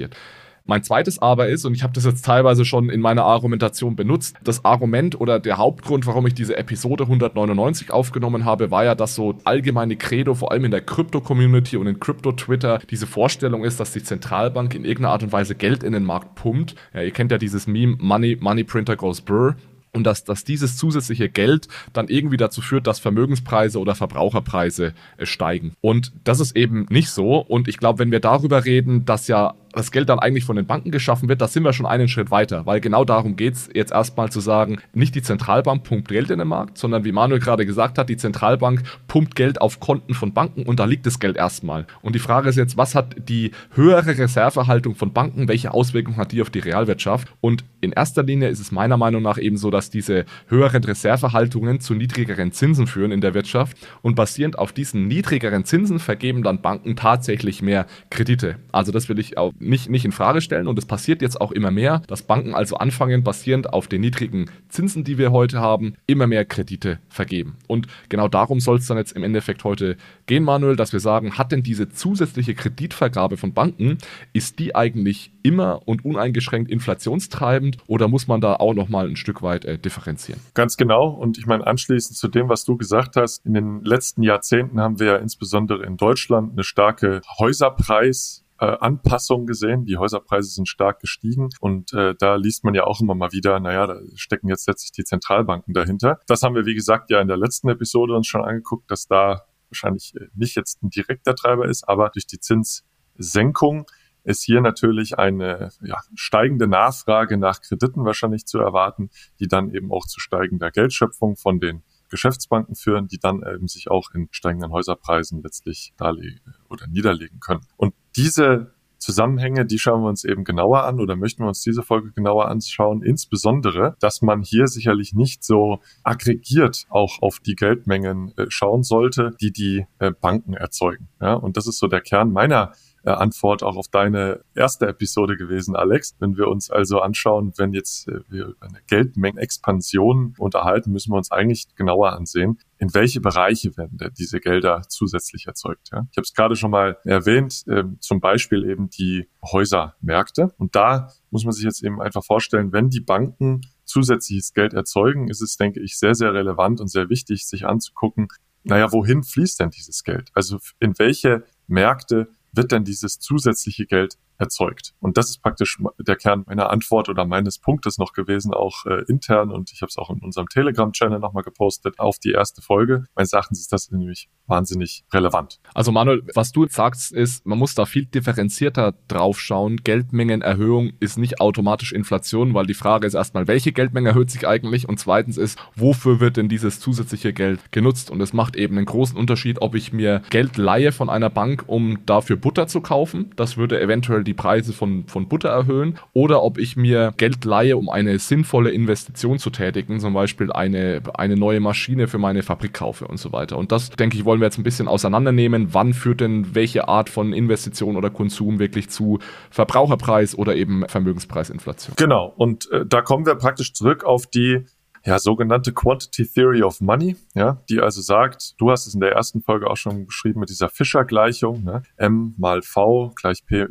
Mein 0.69 0.83
zweites 0.83 1.21
Aber 1.21 1.49
ist, 1.49 1.65
und 1.65 1.75
ich 1.75 1.85
habe 1.85 1.93
das 1.93 2.05
jetzt 2.05 2.25
teilweise 2.25 2.65
schon 2.65 2.91
in 2.91 3.01
meiner 3.01 3.25
Argumentation 3.25 3.95
benutzt, 3.95 4.37
das 4.43 4.65
Argument 4.65 5.21
oder 5.21 5.39
der 5.39 5.59
Hauptgrund, 5.59 6.07
warum 6.07 6.27
ich 6.27 6.35
diese 6.35 6.57
Episode 6.57 7.05
199 7.05 7.93
aufgenommen 7.93 8.45
habe, 8.45 8.73
war 8.73 8.85
ja, 8.85 8.97
dass 8.97 9.15
so 9.15 9.37
allgemeine 9.45 9.95
Credo, 9.95 10.35
vor 10.35 10.51
allem 10.51 10.65
in 10.65 10.73
der 10.73 10.81
Krypto-Community 10.81 11.77
und 11.77 11.87
in 11.87 12.01
Krypto-Twitter, 12.01 12.81
diese 12.91 13.07
Vorstellung 13.07 13.65
ist, 13.65 13.79
dass 13.79 13.93
die 13.93 14.03
Zentralbank 14.03 14.75
in 14.75 14.85
irgendeiner 14.85 15.13
Art 15.13 15.23
und 15.23 15.33
Weise 15.33 15.55
Geld 15.55 15.85
in 15.85 15.93
den 15.93 16.05
Markt 16.05 16.35
pumpt. 16.35 16.75
Ja, 16.93 17.03
ihr 17.03 17.13
kennt 17.13 17.31
ja 17.31 17.39
dieses 17.39 17.69
Meme, 17.69 17.97
Money, 18.01 18.37
Money 18.41 18.65
Printer 18.65 18.97
goes 18.97 19.21
brr 19.21 19.55
und 19.97 20.05
dass, 20.05 20.25
dass 20.25 20.45
dieses 20.45 20.77
zusätzliche 20.77 21.29
Geld 21.29 21.69
dann 21.93 22.09
irgendwie 22.09 22.37
dazu 22.37 22.61
führt, 22.61 22.87
dass 22.87 22.99
Vermögenspreise 22.99 23.81
oder 23.81 23.95
Verbraucherpreise 23.95 24.93
äh, 25.17 25.27
steigen. 25.27 25.73
Und 25.81 26.13
das 26.25 26.39
ist 26.39 26.55
eben 26.55 26.87
nicht 26.91 27.11
so. 27.11 27.39
Und 27.39 27.67
ich 27.67 27.79
glaube, 27.79 28.01
wenn 28.01 28.11
wir 28.11 28.21
darüber 28.21 28.65
reden, 28.65 29.07
dass 29.07 29.27
ja 29.27 29.55
das 29.77 29.93
Geld 29.93 30.09
dann 30.09 30.19
eigentlich 30.19 30.45
von 30.45 30.57
den 30.57 30.67
Banken 30.67 30.91
geschaffen 30.91 31.29
wird, 31.29 31.41
da 31.41 31.49
sind 31.49 31.63
wir 31.63 31.73
schon 31.73 31.87
einen 31.87 32.09
Schritt 32.09 32.31
weiter, 32.31 32.67
weil 32.67 32.81
genau 32.81 33.05
darum 33.05 33.37
geht 33.37 33.55
es 33.55 33.69
jetzt 33.75 33.93
erstmal 33.93 34.31
zu 34.31 34.41
sagen, 34.41 34.79
nicht 34.95 35.15
die 35.15 35.23
Zentralbank 35.23 35.85
pumpt 35.85 36.09
Geld 36.09 36.31
in 36.31 36.39
den 36.39 36.49
Markt, 36.49 36.79
sondern 36.79 37.05
wie 37.05 37.13
Manuel 37.13 37.41
gerade 37.41 37.67
gesagt 37.67 37.99
hat, 37.99 38.09
die 38.09 38.17
Zentralbank 38.17 38.83
pumpt 39.07 39.37
Geld 39.37 39.61
auf 39.61 39.79
Konten 39.79 40.15
von 40.15 40.33
Banken 40.33 40.63
und 40.63 40.81
da 40.81 40.87
liegt 40.87 41.07
das 41.07 41.21
Geld 41.21 41.37
erstmal. 41.37 41.87
Und 42.01 42.15
die 42.15 42.21
Frage 42.21 42.49
ist 42.49 42.57
jetzt, 42.57 42.77
was 42.77 42.95
hat 42.95 43.17
die 43.29 43.51
höhere 43.75 44.17
Reservehaltung 44.17 44.95
von 44.95 45.13
Banken, 45.13 45.49
welche 45.49 45.75
Auswirkungen 45.75 46.17
hat 46.17 46.33
die 46.33 46.41
auf 46.41 46.51
die 46.51 46.61
Realwirtschaft? 46.61 47.29
Und 47.41 47.65
in 47.83 47.93
erster 47.93 48.23
Linie 48.23 48.49
ist 48.49 48.61
es 48.61 48.73
meiner 48.73 48.97
Meinung 48.97 49.23
nach 49.23 49.39
eben 49.39 49.59
so, 49.59 49.71
dass 49.71 49.91
diese 49.91 50.25
höheren 50.49 50.83
Reservehaltungen 50.83 51.81
zu 51.81 51.95
niedrigeren 51.95 52.51
Zinsen 52.53 52.87
führen 52.87 53.13
in 53.13 53.21
der 53.21 53.35
Wirtschaft 53.35 53.77
und 54.01 54.15
basierend 54.17 54.59
auf 54.59 54.73
diesen 54.73 55.07
niedrigeren 55.07 55.65
Zinsen 55.65 55.99
vergeben 55.99 56.43
dann 56.43 56.63
Banken 56.63 56.97
tatsächlich 56.97 57.61
mehr 57.61 57.87
Kredite. 58.11 58.57
Also 58.73 58.91
das 58.91 59.09
will 59.09 59.19
ich 59.19 59.37
auch 59.37 59.53
nicht, 59.69 59.91
nicht 59.91 60.05
in 60.05 60.13
Frage 60.13 60.41
stellen 60.41 60.67
und 60.67 60.79
es 60.79 60.87
passiert 60.87 61.23
jetzt 61.23 61.41
auch 61.41 61.53
immer 61.53 61.71
mehr, 61.71 62.03
dass 62.07 62.23
Banken 62.23 62.55
also 62.55 62.77
anfangen, 62.77 63.23
basierend 63.23 63.73
auf 63.73 63.89
den 63.89 64.01
niedrigen 64.01 64.47
Zinsen, 64.69 65.05
die 65.05 65.19
wir 65.19 65.33
heute 65.33 65.61
haben, 65.61 65.95
immer 66.07 66.27
mehr 66.27 66.45
Kredite 66.45 66.99
vergeben. 67.09 67.57
Und 67.67 67.87
genau 68.09 68.29
darum 68.29 68.61
soll 68.61 68.79
es 68.79 68.87
dann 68.87 68.97
jetzt 68.97 69.13
im 69.13 69.25
Endeffekt 69.25 69.65
heute 69.65 69.97
gehen, 70.27 70.45
Manuel, 70.45 70.77
dass 70.77 70.93
wir 70.93 71.01
sagen, 71.01 71.39
hat 71.39 71.53
denn 71.53 71.63
diese 71.63 71.89
zusätzliche 71.89 72.55
Kreditvergabe 72.55 73.37
von 73.37 73.53
Banken, 73.53 73.99
ist 74.33 74.59
die 74.59 74.75
eigentlich 74.75 75.33
immer 75.43 75.87
und 75.87 76.05
uneingeschränkt 76.05 76.71
inflationstreibend 76.71 77.79
oder 77.87 78.09
muss 78.09 78.27
man 78.27 78.41
da 78.41 78.55
auch 78.55 78.75
nochmal 78.75 79.09
ein 79.09 79.17
Stück 79.17 79.43
weit 79.43 79.65
äh, 79.65 79.79
differenzieren? 79.79 80.41
Ganz 80.55 80.77
genau. 80.77 81.09
Und 81.09 81.39
ich 81.39 81.47
meine, 81.47 81.67
anschließend 81.67 82.17
zu 82.17 82.29
dem, 82.29 82.49
was 82.49 82.65
du 82.65 82.77
gesagt 82.77 83.17
hast, 83.17 83.45
in 83.47 83.55
den 83.55 83.85
letzten 83.85 84.23
Jahrzehnten 84.23 84.81
haben 84.81 84.99
wir 84.99 85.07
ja 85.07 85.17
insbesondere 85.17 85.85
in 85.85 85.97
Deutschland 85.97 86.53
eine 86.53 86.65
starke 86.65 87.21
Häuserpreis 87.39 88.46
äh, 88.59 88.65
Anpassung 88.65 89.47
gesehen. 89.47 89.85
Die 89.85 89.97
Häuserpreise 89.97 90.51
sind 90.51 90.69
stark 90.69 91.01
gestiegen 91.01 91.51
und 91.61 91.93
äh, 91.93 92.15
da 92.19 92.37
liest 92.37 92.65
man 92.65 92.75
ja 92.75 92.85
auch 92.85 93.01
immer 93.01 93.15
mal 93.15 93.33
wieder, 93.33 93.61
naja, 93.61 93.87
da 93.87 94.01
stecken 94.15 94.49
jetzt 94.49 94.67
letztlich 94.67 94.93
die 94.93 95.05
Zentralbanken 95.05 95.75
dahinter. 95.75 96.21
Das 96.27 96.43
haben 96.43 96.55
wir, 96.55 96.67
wie 96.67 96.75
gesagt, 96.75 97.11
ja 97.11 97.21
in 97.21 97.29
der 97.29 97.37
letzten 97.37 97.69
Episode 97.69 98.15
uns 98.15 98.27
schon 98.27 98.45
angeguckt, 98.45 98.91
dass 98.91 99.07
da 99.07 99.47
wahrscheinlich 99.69 100.15
äh, 100.17 100.29
nicht 100.35 100.57
jetzt 100.57 100.83
ein 100.83 100.91
direkter 100.91 101.35
Treiber 101.35 101.67
ist, 101.67 101.89
aber 101.89 102.11
durch 102.11 102.27
die 102.27 102.41
Zinssenkung 102.41 103.87
ist 104.25 104.43
hier 104.43 104.61
natürlich 104.61 105.19
eine 105.19 105.71
ja, 105.83 105.99
steigende 106.15 106.67
Nachfrage 106.67 107.37
nach 107.37 107.61
Krediten 107.61 108.05
wahrscheinlich 108.05 108.45
zu 108.45 108.59
erwarten, 108.59 109.11
die 109.39 109.47
dann 109.47 109.73
eben 109.73 109.93
auch 109.93 110.05
zu 110.05 110.19
steigender 110.19 110.73
Geldschöpfung 110.73 111.37
von 111.37 111.61
den 111.61 111.85
Geschäftsbanken 112.09 112.75
führen, 112.75 113.09
die 113.09 113.19
dann 113.19 113.43
eben 113.43 113.69
sich 113.69 113.91
auch 113.91 114.11
in 114.15 114.29
steigenden 114.31 114.73
Häuserpreisen 114.73 115.43
letztlich 115.43 115.93
darlegen 115.97 116.55
oder 116.69 116.87
niederlegen 116.89 117.41
können. 117.41 117.67
Und 117.77 117.95
diese 118.17 118.73
Zusammenhänge, 118.99 119.67
die 119.67 119.79
schauen 119.79 120.03
wir 120.03 120.09
uns 120.09 120.25
eben 120.25 120.45
genauer 120.45 120.85
an 120.85 121.01
oder 121.01 121.17
möchten 121.17 121.43
wir 121.43 121.49
uns 121.49 121.61
diese 121.61 121.83
Folge 121.83 122.13
genauer 122.13 122.49
anschauen. 122.49 123.03
Insbesondere, 123.03 123.97
dass 124.01 124.23
man 124.23 124.43
hier 124.43 124.67
sicherlich 124.67 125.13
nicht 125.13 125.45
so 125.45 125.81
aggregiert 126.03 126.87
auch 126.89 127.21
auf 127.21 127.39
die 127.41 127.55
Geldmengen 127.55 128.33
äh, 128.37 128.47
schauen 128.49 128.83
sollte, 128.83 129.37
die 129.41 129.53
die 129.53 129.87
äh, 129.99 130.11
Banken 130.11 130.55
erzeugen. 130.55 131.09
Ja, 131.21 131.35
und 131.35 131.57
das 131.57 131.67
ist 131.67 131.79
so 131.79 131.89
der 131.89 132.01
Kern 132.01 132.33
meiner 132.33 132.73
Antwort 133.15 133.63
auch 133.63 133.77
auf 133.77 133.89
deine 133.89 134.41
erste 134.55 134.87
Episode 134.87 135.37
gewesen, 135.37 135.77
Alex. 135.77 136.15
Wenn 136.19 136.37
wir 136.37 136.49
uns 136.49 136.71
also 136.71 137.01
anschauen, 137.01 137.53
wenn 137.57 137.73
jetzt 137.73 138.09
äh, 138.09 138.21
wir 138.29 138.47
über 138.47 138.67
eine 138.67 138.81
Geldmengenexpansion 138.87 140.35
unterhalten, 140.39 140.93
müssen 140.93 141.13
wir 141.13 141.17
uns 141.17 141.31
eigentlich 141.31 141.75
genauer 141.77 142.13
ansehen, 142.13 142.59
in 142.79 142.93
welche 142.95 143.21
Bereiche 143.21 143.77
werden 143.77 143.97
denn 143.99 144.13
diese 144.19 144.41
Gelder 144.41 144.83
zusätzlich 144.89 145.47
erzeugt. 145.47 145.91
Ja? 145.93 146.07
Ich 146.11 146.17
habe 146.17 146.25
es 146.25 146.35
gerade 146.35 146.57
schon 146.57 146.71
mal 146.71 146.99
erwähnt, 147.05 147.65
äh, 147.69 147.85
zum 148.01 148.21
Beispiel 148.21 148.69
eben 148.69 148.91
die 148.91 149.29
Häusermärkte. 149.43 150.53
Und 150.59 150.75
da 150.75 151.13
muss 151.31 151.45
man 151.45 151.53
sich 151.53 151.65
jetzt 151.65 151.83
eben 151.83 152.01
einfach 152.01 152.25
vorstellen, 152.25 152.73
wenn 152.73 152.91
die 152.91 153.01
Banken 153.01 153.63
zusätzliches 153.85 154.53
Geld 154.53 154.75
erzeugen, 154.75 155.29
ist 155.29 155.41
es, 155.41 155.57
denke 155.57 155.81
ich, 155.81 155.99
sehr, 155.99 156.15
sehr 156.15 156.35
relevant 156.35 156.81
und 156.81 156.89
sehr 156.89 157.09
wichtig, 157.09 157.47
sich 157.47 157.67
anzugucken, 157.67 158.29
naja, 158.65 158.91
wohin 158.91 159.23
fließt 159.23 159.61
denn 159.61 159.71
dieses 159.71 160.03
Geld? 160.03 160.31
Also 160.35 160.59
in 160.81 160.99
welche 160.99 161.45
Märkte 161.69 162.29
wird 162.57 162.73
denn 162.73 162.85
dieses 162.85 163.19
zusätzliche 163.19 163.87
Geld 163.87 164.17
erzeugt. 164.39 164.95
Und 165.01 165.17
das 165.17 165.31
ist 165.31 165.43
praktisch 165.43 165.79
der 165.99 166.17
Kern 166.17 166.45
meiner 166.47 166.71
Antwort 166.71 167.09
oder 167.09 167.25
meines 167.25 167.59
Punktes 167.59 167.99
noch 167.99 168.13
gewesen, 168.13 168.53
auch 168.55 168.85
äh, 168.87 169.05
intern. 169.09 169.51
Und 169.51 169.73
ich 169.73 169.83
habe 169.83 169.89
es 169.89 169.99
auch 169.99 170.11
in 170.11 170.21
unserem 170.21 170.49
Telegram-Channel 170.49 171.19
nochmal 171.19 171.43
gepostet 171.43 171.99
auf 171.99 172.19
die 172.19 172.33
erste 172.33 172.63
Folge. 172.63 173.05
Meines 173.15 173.33
Erachtens 173.33 173.61
ist 173.61 173.73
das 173.73 173.91
nämlich 173.91 174.29
wahnsinnig 174.47 175.05
relevant. 175.13 175.61
Also 175.75 175.93
Manuel, 175.93 176.23
was 176.35 176.53
du 176.53 176.67
sagst, 176.69 177.13
ist, 177.13 177.47
man 177.47 177.59
muss 177.59 177.75
da 177.75 177.85
viel 177.85 178.07
differenzierter 178.07 178.95
drauf 179.09 179.41
schauen. 179.41 179.79
Geldmengenerhöhung 179.79 180.93
ist 181.01 181.19
nicht 181.19 181.41
automatisch 181.41 181.93
Inflation, 181.93 182.55
weil 182.55 182.67
die 182.67 182.75
Frage 182.75 183.07
ist 183.07 183.15
erstmal, 183.15 183.49
welche 183.49 183.73
Geldmenge 183.73 184.11
erhöht 184.11 184.31
sich 184.31 184.47
eigentlich? 184.47 184.89
Und 184.89 184.99
zweitens 184.99 185.37
ist, 185.37 185.59
wofür 185.75 186.21
wird 186.21 186.37
denn 186.37 186.49
dieses 186.49 186.81
zusätzliche 186.81 187.33
Geld 187.33 187.73
genutzt? 187.73 188.11
Und 188.11 188.21
es 188.21 188.33
macht 188.33 188.57
eben 188.57 188.77
einen 188.77 188.87
großen 188.87 189.17
Unterschied, 189.17 189.61
ob 189.63 189.75
ich 189.75 189.93
mir 189.93 190.23
Geld 190.31 190.57
leihe 190.57 190.93
von 190.93 191.11
einer 191.11 191.31
Bank, 191.31 191.65
um 191.67 192.05
dafür 192.07 192.37
Butter 192.37 192.67
zu 192.67 192.81
kaufen. 192.81 193.33
Das 193.37 193.57
würde 193.57 193.81
eventuell 193.81 194.25
die 194.27 194.35
Preise 194.35 194.73
von, 194.73 195.05
von 195.07 195.29
Butter 195.29 195.49
erhöhen 195.49 195.99
oder 196.13 196.43
ob 196.43 196.59
ich 196.59 196.77
mir 196.77 197.15
Geld 197.17 197.45
leihe, 197.45 197.77
um 197.77 197.89
eine 197.89 198.19
sinnvolle 198.19 198.71
Investition 198.71 199.39
zu 199.39 199.51
tätigen, 199.51 200.01
zum 200.01 200.15
Beispiel 200.15 200.53
eine, 200.53 201.03
eine 201.15 201.37
neue 201.37 201.61
Maschine 201.61 202.09
für 202.09 202.19
meine 202.19 202.43
Fabrik 202.43 202.75
kaufe 202.75 203.07
und 203.07 203.19
so 203.19 203.33
weiter. 203.33 203.57
Und 203.57 203.73
das, 203.73 203.91
denke 203.91 204.17
ich, 204.17 204.25
wollen 204.25 204.41
wir 204.41 204.47
jetzt 204.47 204.59
ein 204.59 204.65
bisschen 204.65 204.89
auseinandernehmen. 204.89 205.69
Wann 205.73 205.95
führt 205.95 206.21
denn 206.21 206.55
welche 206.55 206.89
Art 206.89 207.09
von 207.09 207.33
Investition 207.33 207.97
oder 207.97 208.11
Konsum 208.11 208.59
wirklich 208.59 208.91
zu 208.91 209.19
Verbraucherpreis 209.51 210.37
oder 210.37 210.57
eben 210.57 210.85
Vermögenspreisinflation? 210.89 211.95
Genau. 211.97 212.33
Und 212.37 212.71
äh, 212.71 212.85
da 212.87 213.03
kommen 213.03 213.27
wir 213.27 213.37
praktisch 213.37 213.73
zurück 213.73 214.05
auf 214.05 214.27
die 214.27 214.65
ja, 215.07 215.21
sogenannte 215.21 215.73
Quantity 215.73 216.27
Theory 216.27 216.63
of 216.63 216.81
Money, 216.81 217.17
ja, 217.35 217.63
die 217.71 217.81
also 217.81 218.01
sagt, 218.01 218.61
du 218.61 218.73
hast 218.73 218.89
es 218.89 218.95
in 218.95 219.01
der 219.01 219.13
ersten 219.13 219.41
Folge 219.41 219.71
auch 219.71 219.77
schon 219.77 220.07
beschrieben 220.07 220.41
mit 220.41 220.51
dieser 220.51 220.69
Fischer-Gleichung, 220.69 221.63
ne, 221.63 221.83
M 221.97 222.35
mal 222.37 222.61
V 222.63 223.13
gleich 223.15 223.47
PY, 223.47 223.69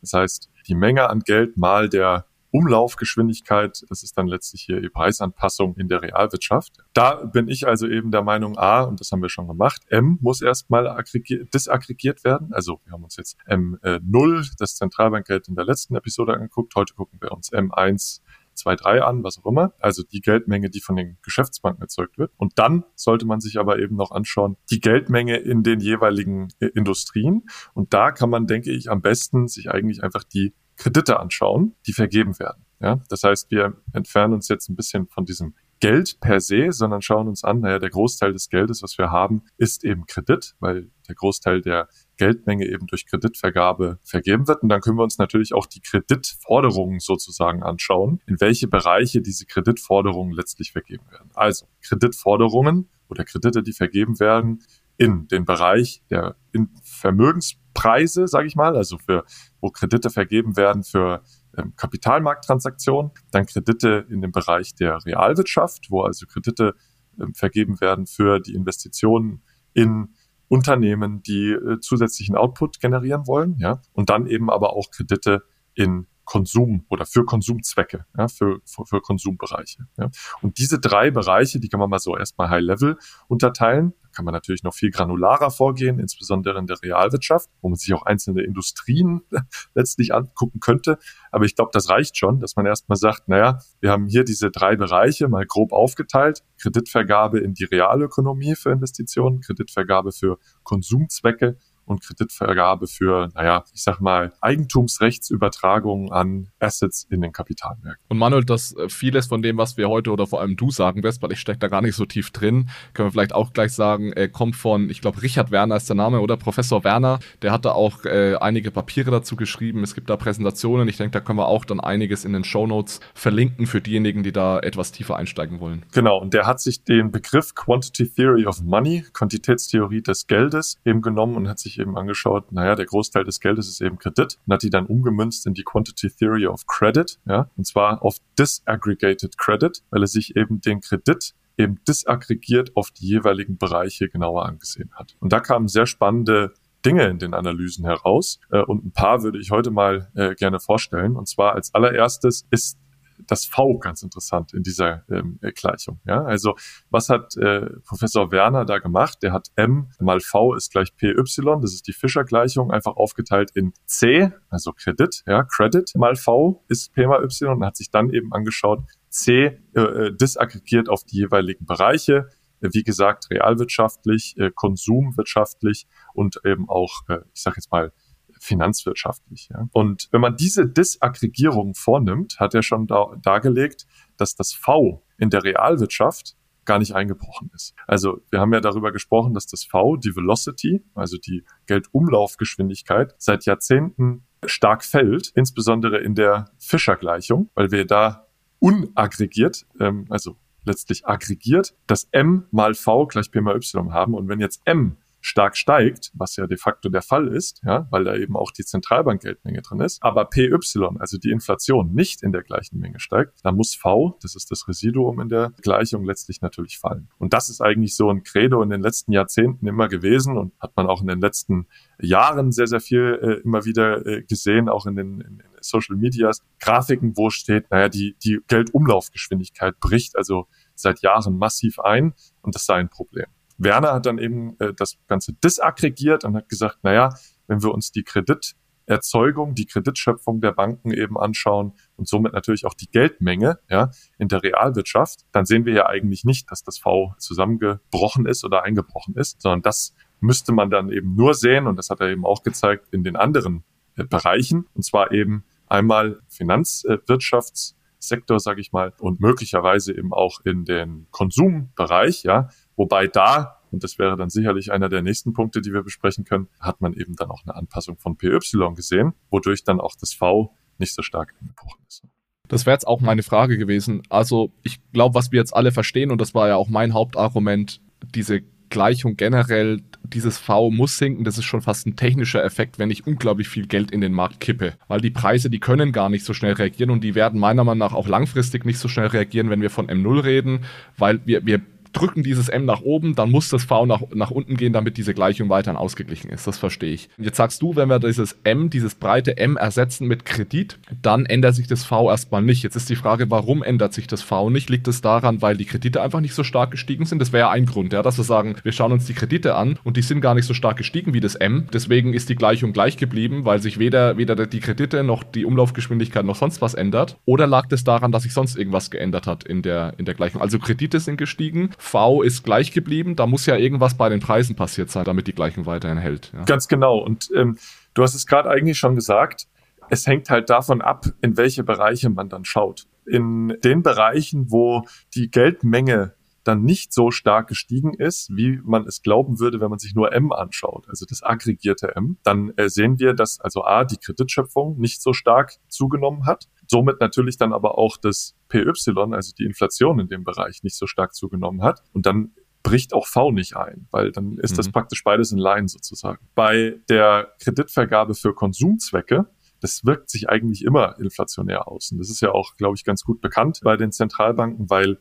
das 0.00 0.12
heißt, 0.14 0.50
die 0.66 0.74
Menge 0.74 1.10
an 1.10 1.20
Geld 1.20 1.58
mal 1.58 1.90
der 1.90 2.24
Umlaufgeschwindigkeit, 2.50 3.84
das 3.90 4.02
ist 4.02 4.16
dann 4.16 4.26
letztlich 4.26 4.62
hier 4.62 4.80
die 4.80 4.88
Preisanpassung 4.88 5.76
in 5.76 5.88
der 5.88 6.00
Realwirtschaft. 6.00 6.72
Da 6.94 7.16
bin 7.26 7.48
ich 7.48 7.66
also 7.66 7.86
eben 7.86 8.10
der 8.10 8.22
Meinung 8.22 8.56
A, 8.56 8.84
und 8.84 9.00
das 9.00 9.12
haben 9.12 9.20
wir 9.20 9.28
schon 9.28 9.48
gemacht, 9.48 9.82
M 9.88 10.18
muss 10.22 10.40
erstmal 10.40 11.04
disaggregiert 11.52 12.24
werden. 12.24 12.48
Also 12.52 12.80
wir 12.84 12.92
haben 12.94 13.04
uns 13.04 13.16
jetzt 13.16 13.36
M0, 13.46 14.40
äh, 14.40 14.50
das 14.58 14.76
Zentralbankgeld 14.76 15.48
in 15.48 15.56
der 15.56 15.66
letzten 15.66 15.94
Episode 15.94 16.32
angeguckt. 16.32 16.74
Heute 16.74 16.94
gucken 16.94 17.18
wir 17.20 17.32
uns 17.32 17.52
M1 17.52 18.22
2, 18.58 18.76
3 18.76 19.02
an, 19.02 19.24
was 19.24 19.38
auch 19.38 19.46
immer. 19.46 19.72
Also 19.78 20.02
die 20.02 20.20
Geldmenge, 20.20 20.70
die 20.70 20.80
von 20.80 20.96
den 20.96 21.18
Geschäftsbanken 21.22 21.82
erzeugt 21.82 22.18
wird. 22.18 22.32
Und 22.36 22.58
dann 22.58 22.84
sollte 22.94 23.26
man 23.26 23.40
sich 23.40 23.58
aber 23.58 23.78
eben 23.78 23.96
noch 23.96 24.10
anschauen, 24.10 24.56
die 24.70 24.80
Geldmenge 24.80 25.36
in 25.36 25.62
den 25.62 25.80
jeweiligen 25.80 26.48
äh, 26.60 26.66
Industrien. 26.66 27.44
Und 27.74 27.94
da 27.94 28.12
kann 28.12 28.30
man, 28.30 28.46
denke 28.46 28.70
ich, 28.70 28.90
am 28.90 29.00
besten 29.00 29.48
sich 29.48 29.70
eigentlich 29.70 30.02
einfach 30.02 30.24
die 30.24 30.54
Kredite 30.76 31.18
anschauen, 31.18 31.74
die 31.86 31.92
vergeben 31.92 32.38
werden. 32.38 32.64
Ja, 32.80 33.00
das 33.08 33.24
heißt, 33.24 33.50
wir 33.50 33.76
entfernen 33.92 34.34
uns 34.34 34.48
jetzt 34.48 34.68
ein 34.68 34.76
bisschen 34.76 35.08
von 35.08 35.24
diesem 35.24 35.54
Geld 35.80 36.18
per 36.20 36.40
se, 36.40 36.70
sondern 36.70 37.02
schauen 37.02 37.28
uns 37.28 37.42
an, 37.44 37.60
naja, 37.60 37.78
der 37.78 37.90
Großteil 37.90 38.32
des 38.32 38.48
Geldes, 38.48 38.82
was 38.82 38.98
wir 38.98 39.10
haben, 39.10 39.42
ist 39.56 39.84
eben 39.84 40.06
Kredit, 40.06 40.54
weil 40.60 40.90
der 41.08 41.14
Großteil 41.14 41.60
der 41.60 41.88
Geldmenge 42.18 42.66
eben 42.66 42.86
durch 42.86 43.06
Kreditvergabe 43.06 43.98
vergeben 44.02 44.46
wird. 44.46 44.62
Und 44.62 44.68
dann 44.68 44.82
können 44.82 44.98
wir 44.98 45.04
uns 45.04 45.18
natürlich 45.18 45.54
auch 45.54 45.66
die 45.66 45.80
Kreditforderungen 45.80 47.00
sozusagen 47.00 47.62
anschauen, 47.62 48.20
in 48.26 48.40
welche 48.40 48.68
Bereiche 48.68 49.22
diese 49.22 49.46
Kreditforderungen 49.46 50.34
letztlich 50.34 50.72
vergeben 50.72 51.04
werden. 51.10 51.30
Also 51.34 51.66
Kreditforderungen 51.80 52.90
oder 53.08 53.24
Kredite, 53.24 53.62
die 53.62 53.72
vergeben 53.72 54.20
werden 54.20 54.62
in 54.98 55.28
den 55.28 55.44
Bereich 55.44 56.02
der 56.10 56.36
Vermögenspreise, 56.82 58.26
sage 58.26 58.48
ich 58.48 58.56
mal, 58.56 58.76
also 58.76 58.98
für 58.98 59.24
wo 59.60 59.70
Kredite 59.70 60.10
vergeben 60.10 60.56
werden 60.56 60.82
für 60.82 61.22
ähm, 61.56 61.72
Kapitalmarkttransaktionen, 61.76 63.12
dann 63.30 63.46
Kredite 63.46 64.06
in 64.10 64.20
dem 64.20 64.32
Bereich 64.32 64.74
der 64.74 65.04
Realwirtschaft, 65.06 65.90
wo 65.90 66.02
also 66.02 66.26
Kredite 66.26 66.74
ähm, 67.20 67.32
vergeben 67.34 67.80
werden 67.80 68.06
für 68.06 68.40
die 68.40 68.54
Investitionen 68.54 69.42
in 69.72 70.14
Unternehmen, 70.48 71.22
die 71.22 71.50
äh, 71.50 71.78
zusätzlichen 71.80 72.36
Output 72.36 72.80
generieren 72.80 73.26
wollen, 73.26 73.56
ja, 73.58 73.80
und 73.92 74.10
dann 74.10 74.26
eben 74.26 74.50
aber 74.50 74.74
auch 74.74 74.90
Kredite 74.90 75.42
in 75.74 76.06
Konsum 76.28 76.84
oder 76.90 77.06
für 77.06 77.24
Konsumzwecke, 77.24 78.04
ja, 78.18 78.28
für, 78.28 78.60
für, 78.66 78.84
für 78.84 79.00
Konsumbereiche. 79.00 79.86
Ja. 79.96 80.10
Und 80.42 80.58
diese 80.58 80.78
drei 80.78 81.10
Bereiche, 81.10 81.58
die 81.58 81.70
kann 81.70 81.80
man 81.80 81.88
mal 81.88 82.00
so 82.00 82.18
erstmal 82.18 82.50
High 82.50 82.60
Level 82.60 82.98
unterteilen. 83.28 83.94
Da 84.02 84.08
kann 84.14 84.26
man 84.26 84.34
natürlich 84.34 84.62
noch 84.62 84.74
viel 84.74 84.90
granularer 84.90 85.50
vorgehen, 85.50 85.98
insbesondere 85.98 86.58
in 86.58 86.66
der 86.66 86.82
Realwirtschaft, 86.82 87.48
wo 87.62 87.70
man 87.70 87.76
sich 87.76 87.94
auch 87.94 88.02
einzelne 88.02 88.42
Industrien 88.42 89.22
letztlich 89.74 90.12
angucken 90.12 90.60
könnte. 90.60 90.98
Aber 91.32 91.46
ich 91.46 91.56
glaube, 91.56 91.70
das 91.72 91.88
reicht 91.88 92.18
schon, 92.18 92.40
dass 92.40 92.56
man 92.56 92.66
erstmal 92.66 92.96
sagt, 92.96 93.28
naja, 93.28 93.60
wir 93.80 93.90
haben 93.90 94.06
hier 94.06 94.24
diese 94.24 94.50
drei 94.50 94.76
Bereiche 94.76 95.28
mal 95.28 95.46
grob 95.46 95.72
aufgeteilt. 95.72 96.44
Kreditvergabe 96.60 97.38
in 97.38 97.54
die 97.54 97.64
Realökonomie 97.64 98.54
für 98.54 98.70
Investitionen, 98.70 99.40
Kreditvergabe 99.40 100.12
für 100.12 100.38
Konsumzwecke 100.62 101.56
und 101.88 102.02
Kreditvergabe 102.02 102.86
für, 102.86 103.28
naja, 103.34 103.64
ich 103.72 103.82
sag 103.82 104.00
mal, 104.00 104.32
Eigentumsrechtsübertragung 104.40 106.12
an 106.12 106.48
Assets 106.58 107.06
in 107.10 107.20
den 107.20 107.32
Kapitalmärkten. 107.32 108.04
Und 108.08 108.18
Manuel, 108.18 108.44
das 108.44 108.76
äh, 108.76 108.88
vieles 108.88 109.26
von 109.26 109.42
dem, 109.42 109.56
was 109.56 109.76
wir 109.76 109.88
heute 109.88 110.10
oder 110.10 110.26
vor 110.26 110.40
allem 110.40 110.56
du 110.56 110.70
sagen 110.70 111.02
wirst, 111.02 111.22
weil 111.22 111.32
ich 111.32 111.40
stecke 111.40 111.58
da 111.58 111.68
gar 111.68 111.82
nicht 111.82 111.96
so 111.96 112.04
tief 112.04 112.30
drin, 112.30 112.68
können 112.92 113.08
wir 113.08 113.12
vielleicht 113.12 113.34
auch 113.34 113.52
gleich 113.52 113.72
sagen, 113.72 114.12
äh, 114.12 114.28
kommt 114.28 114.56
von, 114.56 114.90
ich 114.90 115.00
glaube, 115.00 115.22
Richard 115.22 115.50
Werner 115.50 115.76
ist 115.76 115.88
der 115.88 115.96
Name 115.96 116.20
oder 116.20 116.36
Professor 116.36 116.84
Werner, 116.84 117.18
der 117.42 117.52
hat 117.52 117.64
da 117.64 117.72
auch 117.72 118.04
äh, 118.04 118.36
einige 118.40 118.70
Papiere 118.70 119.10
dazu 119.10 119.36
geschrieben. 119.36 119.82
Es 119.82 119.94
gibt 119.94 120.10
da 120.10 120.16
Präsentationen. 120.16 120.88
Ich 120.88 120.96
denke, 120.96 121.12
da 121.12 121.20
können 121.20 121.38
wir 121.38 121.46
auch 121.46 121.64
dann 121.64 121.80
einiges 121.80 122.24
in 122.24 122.32
den 122.32 122.44
Show 122.44 122.66
Notes 122.66 123.00
verlinken 123.14 123.66
für 123.66 123.80
diejenigen, 123.80 124.22
die 124.22 124.32
da 124.32 124.58
etwas 124.58 124.92
tiefer 124.92 125.16
einsteigen 125.16 125.60
wollen. 125.60 125.84
Genau, 125.92 126.18
und 126.18 126.34
der 126.34 126.46
hat 126.46 126.60
sich 126.60 126.84
den 126.84 127.10
Begriff 127.10 127.54
Quantity 127.54 128.08
Theory 128.10 128.46
of 128.46 128.62
Money, 128.62 129.04
Quantitätstheorie 129.12 130.02
des 130.02 130.26
Geldes, 130.26 130.78
eben 130.84 131.02
genommen 131.02 131.36
und 131.36 131.48
hat 131.48 131.58
sich 131.58 131.77
eben 131.78 131.96
angeschaut, 131.96 132.52
naja, 132.52 132.74
der 132.74 132.86
Großteil 132.86 133.24
des 133.24 133.40
Geldes 133.40 133.68
ist 133.68 133.80
eben 133.80 133.98
Kredit 133.98 134.38
und 134.46 134.54
hat 134.54 134.62
die 134.62 134.70
dann 134.70 134.86
umgemünzt 134.86 135.46
in 135.46 135.54
die 135.54 135.64
Quantity 135.64 136.10
Theory 136.10 136.46
of 136.46 136.66
Credit, 136.66 137.18
ja, 137.26 137.50
und 137.56 137.66
zwar 137.66 138.02
auf 138.02 138.16
Disaggregated 138.38 139.38
Credit, 139.38 139.82
weil 139.90 140.02
er 140.02 140.06
sich 140.06 140.36
eben 140.36 140.60
den 140.60 140.80
Kredit 140.80 141.34
eben 141.56 141.80
disaggregiert 141.86 142.76
auf 142.76 142.90
die 142.90 143.06
jeweiligen 143.06 143.58
Bereiche 143.58 144.08
genauer 144.08 144.46
angesehen 144.46 144.90
hat. 144.94 145.16
Und 145.20 145.32
da 145.32 145.40
kamen 145.40 145.68
sehr 145.68 145.86
spannende 145.86 146.54
Dinge 146.84 147.06
in 147.08 147.18
den 147.18 147.34
Analysen 147.34 147.84
heraus. 147.84 148.38
Äh, 148.50 148.62
und 148.62 148.84
ein 148.84 148.92
paar 148.92 149.22
würde 149.22 149.38
ich 149.38 149.50
heute 149.50 149.70
mal 149.70 150.08
äh, 150.14 150.34
gerne 150.34 150.60
vorstellen. 150.60 151.16
Und 151.16 151.28
zwar 151.28 151.54
als 151.54 151.74
allererstes 151.74 152.46
ist 152.50 152.78
das 153.26 153.44
V 153.46 153.78
ganz 153.78 154.02
interessant 154.02 154.54
in 154.54 154.62
dieser 154.62 155.04
ähm, 155.10 155.38
Gleichung. 155.54 156.00
Ja? 156.06 156.24
Also 156.24 156.56
was 156.90 157.08
hat 157.08 157.36
äh, 157.36 157.66
Professor 157.84 158.30
Werner 158.30 158.64
da 158.64 158.78
gemacht? 158.78 159.18
Der 159.22 159.32
hat 159.32 159.48
M 159.56 159.90
mal 160.00 160.20
V 160.20 160.54
ist 160.54 160.72
gleich 160.72 160.94
PY, 160.96 161.14
das 161.60 161.74
ist 161.74 161.86
die 161.86 161.92
Fischer-Gleichung, 161.92 162.70
einfach 162.70 162.96
aufgeteilt 162.96 163.50
in 163.54 163.72
C, 163.86 164.32
also 164.48 164.72
Kredit, 164.72 165.22
ja, 165.26 165.44
Credit 165.44 165.90
mal 165.96 166.16
V 166.16 166.64
ist 166.68 166.92
P 166.92 167.06
mal 167.06 167.22
Y 167.22 167.52
und 167.52 167.64
hat 167.64 167.76
sich 167.76 167.90
dann 167.90 168.10
eben 168.10 168.32
angeschaut, 168.32 168.80
C 169.08 169.60
äh, 169.74 169.80
äh 169.80 170.16
disaggregiert 170.16 170.88
auf 170.88 171.04
die 171.04 171.16
jeweiligen 171.16 171.66
Bereiche, 171.66 172.28
wie 172.60 172.82
gesagt, 172.82 173.30
realwirtschaftlich, 173.30 174.36
äh, 174.38 174.50
konsumwirtschaftlich 174.54 175.86
und 176.12 176.40
eben 176.44 176.68
auch, 176.68 177.08
äh, 177.08 177.20
ich 177.34 177.42
sage 177.42 177.56
jetzt 177.58 177.70
mal, 177.70 177.92
finanzwirtschaftlich. 178.40 179.48
Ja. 179.52 179.68
Und 179.72 180.08
wenn 180.10 180.20
man 180.20 180.36
diese 180.36 180.66
Disaggregierung 180.66 181.74
vornimmt, 181.74 182.38
hat 182.40 182.54
er 182.54 182.62
schon 182.62 182.86
da, 182.86 183.14
dargelegt, 183.22 183.86
dass 184.16 184.34
das 184.34 184.52
V 184.52 185.02
in 185.18 185.30
der 185.30 185.44
Realwirtschaft 185.44 186.36
gar 186.64 186.78
nicht 186.78 186.94
eingebrochen 186.94 187.50
ist. 187.54 187.74
Also 187.86 188.20
wir 188.30 188.40
haben 188.40 188.52
ja 188.52 188.60
darüber 188.60 188.92
gesprochen, 188.92 189.32
dass 189.32 189.46
das 189.46 189.64
V, 189.64 189.96
die 189.96 190.14
Velocity, 190.14 190.84
also 190.94 191.16
die 191.16 191.44
Geldumlaufgeschwindigkeit, 191.66 193.14
seit 193.16 193.46
Jahrzehnten 193.46 194.26
stark 194.44 194.84
fällt, 194.84 195.32
insbesondere 195.34 195.98
in 195.98 196.14
der 196.14 196.50
Fischer-Gleichung, 196.58 197.50
weil 197.54 197.70
wir 197.70 197.86
da 197.86 198.26
unaggregiert, 198.58 199.66
ähm, 199.80 200.04
also 200.10 200.36
letztlich 200.64 201.06
aggregiert, 201.06 201.74
das 201.86 202.06
M 202.12 202.44
mal 202.50 202.74
V 202.74 203.06
gleich 203.06 203.30
P 203.30 203.40
mal 203.40 203.56
Y 203.56 203.92
haben. 203.92 204.14
Und 204.14 204.28
wenn 204.28 204.38
jetzt 204.38 204.60
M 204.66 204.98
stark 205.28 205.56
steigt, 205.56 206.10
was 206.14 206.36
ja 206.36 206.46
de 206.46 206.56
facto 206.56 206.88
der 206.88 207.02
Fall 207.02 207.28
ist, 207.28 207.60
ja, 207.64 207.86
weil 207.90 208.04
da 208.04 208.14
eben 208.14 208.36
auch 208.36 208.50
die 208.50 208.64
Zentralbankgeldmenge 208.64 209.62
drin 209.62 209.80
ist, 209.80 210.02
aber 210.02 210.24
PY, 210.24 210.58
also 210.98 211.18
die 211.18 211.30
Inflation, 211.30 211.92
nicht 211.94 212.22
in 212.22 212.32
der 212.32 212.42
gleichen 212.42 212.78
Menge 212.78 213.00
steigt, 213.00 213.40
dann 213.42 213.56
muss 213.56 213.74
V, 213.74 214.16
das 214.22 214.34
ist 214.34 214.50
das 214.50 214.68
Residuum 214.68 215.20
in 215.20 215.28
der 215.28 215.52
Gleichung, 215.62 216.04
letztlich 216.04 216.40
natürlich 216.40 216.78
fallen. 216.78 217.08
Und 217.18 217.32
das 217.32 217.48
ist 217.48 217.60
eigentlich 217.60 217.96
so 217.96 218.10
ein 218.10 218.22
Credo 218.22 218.62
in 218.62 218.70
den 218.70 218.80
letzten 218.80 219.12
Jahrzehnten 219.12 219.66
immer 219.66 219.88
gewesen 219.88 220.36
und 220.36 220.52
hat 220.60 220.76
man 220.76 220.86
auch 220.86 221.00
in 221.00 221.08
den 221.08 221.20
letzten 221.20 221.66
Jahren 222.00 222.52
sehr, 222.52 222.66
sehr 222.66 222.80
viel 222.80 223.18
äh, 223.20 223.42
immer 223.44 223.64
wieder 223.64 224.06
äh, 224.06 224.22
gesehen, 224.22 224.68
auch 224.68 224.86
in 224.86 224.96
den 224.96 225.08
in, 225.20 225.20
in 225.20 225.42
Social 225.60 225.96
Medias, 225.96 226.42
Grafiken, 226.60 227.16
wo 227.16 227.30
steht, 227.30 227.70
naja, 227.70 227.88
die, 227.88 228.16
die 228.24 228.40
Geldumlaufgeschwindigkeit 228.46 229.78
bricht 229.80 230.16
also 230.16 230.46
seit 230.74 231.02
Jahren 231.02 231.36
massiv 231.36 231.80
ein 231.80 232.14
und 232.42 232.54
das 232.54 232.64
sei 232.64 232.76
ein 232.76 232.88
Problem. 232.88 233.26
Werner 233.58 233.92
hat 233.92 234.06
dann 234.06 234.18
eben 234.18 234.58
äh, 234.60 234.72
das 234.72 234.96
Ganze 235.06 235.34
disaggregiert 235.34 236.24
und 236.24 236.36
hat 236.36 236.48
gesagt, 236.48 236.78
naja, 236.82 237.10
wenn 237.48 237.62
wir 237.62 237.72
uns 237.72 237.90
die 237.90 238.04
Krediterzeugung, 238.04 239.54
die 239.54 239.66
Kreditschöpfung 239.66 240.40
der 240.40 240.52
Banken 240.52 240.92
eben 240.92 241.18
anschauen 241.18 241.72
und 241.96 242.08
somit 242.08 242.32
natürlich 242.32 242.66
auch 242.66 242.74
die 242.74 242.88
Geldmenge 242.88 243.58
ja, 243.68 243.90
in 244.18 244.28
der 244.28 244.42
Realwirtschaft, 244.42 245.26
dann 245.32 245.44
sehen 245.44 245.66
wir 245.66 245.74
ja 245.74 245.86
eigentlich 245.86 246.24
nicht, 246.24 246.50
dass 246.50 246.62
das 246.62 246.78
V 246.78 247.14
zusammengebrochen 247.18 248.26
ist 248.26 248.44
oder 248.44 248.62
eingebrochen 248.62 249.16
ist, 249.16 249.42
sondern 249.42 249.62
das 249.62 249.94
müsste 250.20 250.52
man 250.52 250.70
dann 250.70 250.90
eben 250.90 251.14
nur 251.14 251.34
sehen, 251.34 251.66
und 251.66 251.76
das 251.76 251.90
hat 251.90 252.00
er 252.00 252.08
eben 252.08 252.24
auch 252.24 252.42
gezeigt, 252.42 252.88
in 252.92 253.04
den 253.04 253.16
anderen 253.16 253.64
äh, 253.96 254.04
Bereichen, 254.04 254.66
und 254.74 254.84
zwar 254.84 255.12
eben 255.12 255.44
einmal 255.66 256.20
Finanzwirtschaftssektor, 256.28 258.36
äh, 258.36 258.40
sage 258.40 258.60
ich 258.60 258.72
mal, 258.72 258.92
und 258.98 259.20
möglicherweise 259.20 259.96
eben 259.96 260.12
auch 260.12 260.40
in 260.44 260.64
den 260.64 261.06
Konsumbereich, 261.10 262.24
ja, 262.24 262.48
Wobei 262.78 263.08
da, 263.08 263.58
und 263.72 263.82
das 263.82 263.98
wäre 263.98 264.16
dann 264.16 264.30
sicherlich 264.30 264.70
einer 264.70 264.88
der 264.88 265.02
nächsten 265.02 265.32
Punkte, 265.32 265.60
die 265.60 265.72
wir 265.72 265.82
besprechen 265.82 266.24
können, 266.24 266.46
hat 266.60 266.80
man 266.80 266.94
eben 266.94 267.16
dann 267.16 267.28
auch 267.30 267.42
eine 267.44 267.56
Anpassung 267.56 267.98
von 267.98 268.16
PY 268.16 268.38
gesehen, 268.74 269.14
wodurch 269.30 269.64
dann 269.64 269.80
auch 269.80 269.96
das 270.00 270.14
V 270.14 270.54
nicht 270.78 270.94
so 270.94 271.02
stark 271.02 271.34
eingebrochen 271.40 271.80
ist. 271.88 272.04
Das 272.46 272.66
wäre 272.66 272.74
jetzt 272.74 272.86
auch 272.86 273.00
meine 273.00 273.24
Frage 273.24 273.58
gewesen. 273.58 274.02
Also 274.08 274.52
ich 274.62 274.78
glaube, 274.92 275.16
was 275.16 275.32
wir 275.32 275.40
jetzt 275.40 275.54
alle 275.54 275.72
verstehen, 275.72 276.12
und 276.12 276.20
das 276.20 276.34
war 276.34 276.46
ja 276.46 276.54
auch 276.54 276.68
mein 276.68 276.94
Hauptargument, 276.94 277.80
diese 278.14 278.42
Gleichung 278.70 279.16
generell, 279.16 279.82
dieses 280.04 280.38
V 280.38 280.70
muss 280.70 280.98
sinken, 280.98 281.24
das 281.24 281.36
ist 281.36 281.44
schon 281.44 281.62
fast 281.62 281.86
ein 281.86 281.96
technischer 281.96 282.44
Effekt, 282.44 282.78
wenn 282.78 282.90
ich 282.90 283.06
unglaublich 283.06 283.48
viel 283.48 283.66
Geld 283.66 283.90
in 283.90 284.00
den 284.00 284.12
Markt 284.12 284.38
kippe. 284.38 284.74
Weil 284.86 285.00
die 285.00 285.10
Preise, 285.10 285.50
die 285.50 285.58
können 285.58 285.90
gar 285.90 286.08
nicht 286.10 286.24
so 286.24 286.32
schnell 286.32 286.52
reagieren 286.52 286.90
und 286.90 287.02
die 287.02 287.16
werden 287.16 287.40
meiner 287.40 287.64
Meinung 287.64 287.78
nach 287.78 287.94
auch 287.94 288.06
langfristig 288.06 288.64
nicht 288.64 288.78
so 288.78 288.86
schnell 288.86 289.08
reagieren, 289.08 289.50
wenn 289.50 289.62
wir 289.62 289.70
von 289.70 289.88
M0 289.88 290.22
reden, 290.22 290.64
weil 290.96 291.20
wir, 291.26 291.44
wir 291.44 291.60
drücken 291.92 292.22
dieses 292.22 292.48
M 292.48 292.64
nach 292.64 292.80
oben, 292.80 293.14
dann 293.14 293.30
muss 293.30 293.48
das 293.48 293.64
V 293.64 293.86
nach, 293.86 294.02
nach 294.14 294.30
unten 294.30 294.56
gehen, 294.56 294.72
damit 294.72 294.96
diese 294.96 295.14
Gleichung 295.14 295.48
weiterhin 295.48 295.76
ausgeglichen 295.76 296.30
ist. 296.30 296.46
Das 296.46 296.58
verstehe 296.58 296.92
ich. 296.92 297.08
Jetzt 297.18 297.36
sagst 297.36 297.62
du, 297.62 297.76
wenn 297.76 297.88
wir 297.88 297.98
dieses 297.98 298.38
M, 298.44 298.70
dieses 298.70 298.94
breite 298.94 299.36
M 299.36 299.56
ersetzen 299.56 300.06
mit 300.06 300.24
Kredit, 300.24 300.78
dann 301.02 301.26
ändert 301.26 301.54
sich 301.54 301.66
das 301.66 301.84
V 301.84 302.10
erstmal 302.10 302.42
nicht. 302.42 302.62
Jetzt 302.62 302.76
ist 302.76 302.88
die 302.90 302.96
Frage, 302.96 303.30
warum 303.30 303.62
ändert 303.62 303.94
sich 303.94 304.06
das 304.06 304.22
V 304.22 304.50
nicht? 304.50 304.70
Liegt 304.70 304.88
es 304.88 305.00
daran, 305.00 305.42
weil 305.42 305.56
die 305.56 305.64
Kredite 305.64 306.02
einfach 306.02 306.20
nicht 306.20 306.34
so 306.34 306.44
stark 306.44 306.70
gestiegen 306.70 307.06
sind? 307.06 307.20
Das 307.20 307.32
wäre 307.32 307.48
ja 307.48 307.50
ein 307.50 307.66
Grund, 307.66 307.92
ja, 307.92 308.02
dass 308.02 308.18
wir 308.18 308.24
sagen, 308.24 308.56
wir 308.62 308.72
schauen 308.72 308.92
uns 308.92 309.06
die 309.06 309.14
Kredite 309.14 309.54
an 309.54 309.78
und 309.84 309.96
die 309.96 310.02
sind 310.02 310.20
gar 310.20 310.34
nicht 310.34 310.46
so 310.46 310.54
stark 310.54 310.76
gestiegen 310.76 311.14
wie 311.14 311.20
das 311.20 311.34
M. 311.34 311.68
Deswegen 311.72 312.14
ist 312.14 312.28
die 312.28 312.36
Gleichung 312.36 312.72
gleich 312.72 312.96
geblieben, 312.96 313.44
weil 313.44 313.60
sich 313.60 313.78
weder, 313.78 314.16
weder 314.16 314.46
die 314.46 314.60
Kredite 314.60 315.02
noch 315.04 315.24
die 315.24 315.44
Umlaufgeschwindigkeit 315.44 316.24
noch 316.24 316.36
sonst 316.36 316.60
was 316.60 316.74
ändert. 316.74 317.16
Oder 317.24 317.46
lag 317.46 317.66
es 317.70 317.84
daran, 317.84 318.12
dass 318.12 318.22
sich 318.22 318.32
sonst 318.32 318.56
irgendwas 318.56 318.90
geändert 318.90 319.26
hat 319.26 319.44
in 319.44 319.62
der, 319.62 319.94
in 319.98 320.04
der 320.04 320.14
Gleichung? 320.14 320.40
Also 320.40 320.58
Kredite 320.58 321.00
sind 321.00 321.16
gestiegen, 321.16 321.70
V 321.78 322.22
ist 322.22 322.42
gleich 322.42 322.72
geblieben. 322.72 323.16
Da 323.16 323.26
muss 323.26 323.46
ja 323.46 323.56
irgendwas 323.56 323.96
bei 323.96 324.08
den 324.08 324.20
Preisen 324.20 324.56
passiert 324.56 324.90
sein, 324.90 325.04
damit 325.04 325.26
die 325.26 325.34
Gleichung 325.34 325.64
weiterhin 325.64 325.98
hält. 325.98 326.32
Ja. 326.34 326.44
Ganz 326.44 326.68
genau. 326.68 326.98
Und 326.98 327.30
ähm, 327.34 327.56
du 327.94 328.02
hast 328.02 328.14
es 328.14 328.26
gerade 328.26 328.50
eigentlich 328.50 328.78
schon 328.78 328.94
gesagt. 328.94 329.46
Es 329.88 330.06
hängt 330.06 330.28
halt 330.28 330.50
davon 330.50 330.82
ab, 330.82 331.06
in 331.22 331.36
welche 331.36 331.64
Bereiche 331.64 332.10
man 332.10 332.28
dann 332.28 332.44
schaut. 332.44 332.86
In 333.06 333.56
den 333.64 333.82
Bereichen, 333.82 334.50
wo 334.50 334.82
die 335.14 335.30
Geldmenge 335.30 336.14
dann 336.44 336.62
nicht 336.62 336.92
so 336.92 337.10
stark 337.10 337.48
gestiegen 337.48 337.94
ist, 337.94 338.34
wie 338.34 338.58
man 338.64 338.86
es 338.86 339.02
glauben 339.02 339.38
würde, 339.38 339.60
wenn 339.60 339.70
man 339.70 339.78
sich 339.78 339.94
nur 339.94 340.12
M 340.12 340.32
anschaut, 340.32 340.88
also 340.88 341.04
das 341.06 341.22
aggregierte 341.22 341.94
M, 341.94 342.16
dann 342.22 342.52
äh, 342.56 342.70
sehen 342.70 342.98
wir, 342.98 343.12
dass 343.12 343.38
also 343.40 343.64
A, 343.64 343.84
die 343.84 343.98
Kreditschöpfung 343.98 344.78
nicht 344.78 345.02
so 345.02 345.12
stark 345.12 345.56
zugenommen 345.68 346.24
hat, 346.26 346.48
somit 346.68 347.00
natürlich 347.00 347.36
dann 347.38 347.52
aber 347.52 347.78
auch 347.78 347.96
das 347.96 348.36
PY, 348.48 348.72
also 349.12 349.32
die 349.36 349.44
Inflation 349.44 349.98
in 349.98 350.08
dem 350.08 350.24
Bereich 350.24 350.62
nicht 350.62 350.76
so 350.76 350.86
stark 350.86 351.14
zugenommen 351.14 351.62
hat 351.62 351.82
und 351.92 352.06
dann 352.06 352.32
bricht 352.62 352.92
auch 352.92 353.06
V 353.06 353.30
nicht 353.30 353.56
ein, 353.56 353.86
weil 353.90 354.12
dann 354.12 354.36
ist 354.38 354.52
mhm. 354.52 354.56
das 354.56 354.70
praktisch 354.70 355.02
beides 355.04 355.32
in 355.32 355.38
Line 355.38 355.68
sozusagen. 355.68 356.18
Bei 356.34 356.78
der 356.88 357.32
Kreditvergabe 357.40 358.14
für 358.14 358.34
Konsumzwecke 358.34 359.26
das 359.60 359.84
wirkt 359.84 360.10
sich 360.10 360.28
eigentlich 360.28 360.64
immer 360.64 360.98
inflationär 360.98 361.68
aus. 361.68 361.90
Und 361.92 361.98
das 361.98 362.10
ist 362.10 362.20
ja 362.20 362.30
auch, 362.30 362.56
glaube 362.56 362.76
ich, 362.76 362.84
ganz 362.84 363.04
gut 363.04 363.20
bekannt 363.20 363.60
bei 363.62 363.76
den 363.76 363.92
Zentralbanken, 363.92 364.70
weil 364.70 364.98